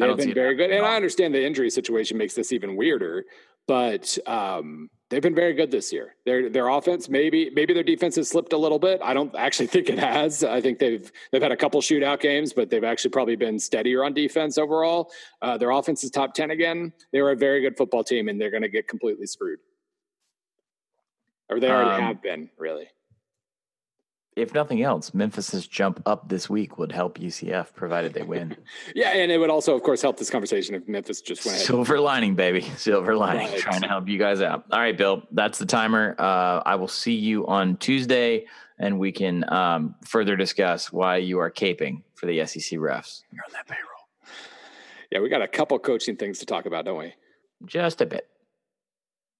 I 0.00 0.06
They've 0.06 0.16
been 0.16 0.34
very 0.34 0.54
good, 0.54 0.70
and 0.70 0.86
I 0.86 0.94
understand 0.94 1.34
the 1.34 1.44
injury 1.44 1.68
situation 1.68 2.16
makes 2.16 2.34
this 2.34 2.52
even 2.52 2.76
weirder. 2.76 3.24
But 3.66 4.16
um, 4.26 4.88
they've 5.10 5.20
been 5.20 5.34
very 5.34 5.52
good 5.52 5.70
this 5.70 5.92
year. 5.92 6.14
Their 6.24 6.48
their 6.48 6.68
offense, 6.68 7.08
maybe 7.08 7.50
maybe 7.50 7.74
their 7.74 7.82
defense 7.82 8.16
has 8.16 8.28
slipped 8.28 8.52
a 8.52 8.56
little 8.56 8.78
bit. 8.78 9.00
I 9.02 9.12
don't 9.12 9.34
actually 9.36 9.66
think 9.66 9.88
it 9.88 9.98
has. 9.98 10.42
I 10.42 10.60
think 10.60 10.78
they've 10.78 11.10
they've 11.32 11.42
had 11.42 11.52
a 11.52 11.56
couple 11.56 11.80
shootout 11.80 12.20
games, 12.20 12.52
but 12.52 12.70
they've 12.70 12.84
actually 12.84 13.10
probably 13.10 13.36
been 13.36 13.58
steadier 13.58 14.04
on 14.04 14.14
defense 14.14 14.56
overall. 14.56 15.10
Uh, 15.42 15.58
their 15.58 15.70
offense 15.70 16.02
is 16.04 16.10
top 16.10 16.32
ten 16.34 16.50
again. 16.50 16.92
They 17.12 17.20
were 17.20 17.32
a 17.32 17.36
very 17.36 17.60
good 17.60 17.76
football 17.76 18.04
team, 18.04 18.28
and 18.28 18.40
they're 18.40 18.50
going 18.50 18.62
to 18.62 18.68
get 18.68 18.88
completely 18.88 19.26
screwed, 19.26 19.58
or 21.48 21.60
they 21.60 21.68
already 21.70 21.90
Um, 21.90 22.02
have 22.02 22.22
been. 22.22 22.48
Really, 22.58 22.88
If 24.40 24.54
nothing 24.54 24.82
else, 24.82 25.12
Memphis's 25.12 25.66
jump 25.66 26.02
up 26.06 26.28
this 26.28 26.48
week 26.48 26.78
would 26.78 26.92
help 26.92 27.18
UCF, 27.18 27.74
provided 27.74 28.14
they 28.14 28.22
win. 28.22 28.56
yeah, 28.94 29.10
and 29.10 29.30
it 29.30 29.38
would 29.38 29.50
also, 29.50 29.74
of 29.74 29.82
course, 29.82 30.00
help 30.00 30.16
this 30.16 30.30
conversation 30.30 30.74
if 30.74 30.88
Memphis 30.88 31.20
just 31.20 31.44
went 31.44 31.56
ahead. 31.56 31.66
Silver 31.66 32.00
lining, 32.00 32.34
baby. 32.34 32.62
Silver 32.76 33.16
lining. 33.16 33.48
Right. 33.48 33.58
Trying 33.58 33.82
to 33.82 33.88
help 33.88 34.08
you 34.08 34.18
guys 34.18 34.40
out. 34.40 34.64
All 34.72 34.80
right, 34.80 34.96
Bill. 34.96 35.22
That's 35.30 35.58
the 35.58 35.66
timer. 35.66 36.14
Uh, 36.18 36.62
I 36.64 36.76
will 36.76 36.88
see 36.88 37.14
you 37.14 37.46
on 37.46 37.76
Tuesday, 37.76 38.46
and 38.78 38.98
we 38.98 39.12
can 39.12 39.50
um, 39.52 39.94
further 40.06 40.36
discuss 40.36 40.90
why 40.90 41.18
you 41.18 41.38
are 41.38 41.50
caping 41.50 42.02
for 42.14 42.26
the 42.26 42.44
SEC 42.46 42.78
refs. 42.78 43.22
You're 43.32 43.44
on 43.44 43.52
that 43.52 43.66
payroll. 43.66 44.36
yeah, 45.10 45.20
we 45.20 45.28
got 45.28 45.42
a 45.42 45.48
couple 45.48 45.78
coaching 45.78 46.16
things 46.16 46.38
to 46.38 46.46
talk 46.46 46.66
about, 46.66 46.84
don't 46.86 46.98
we? 46.98 47.14
Just 47.66 48.00
a 48.00 48.06
bit. 48.06 48.26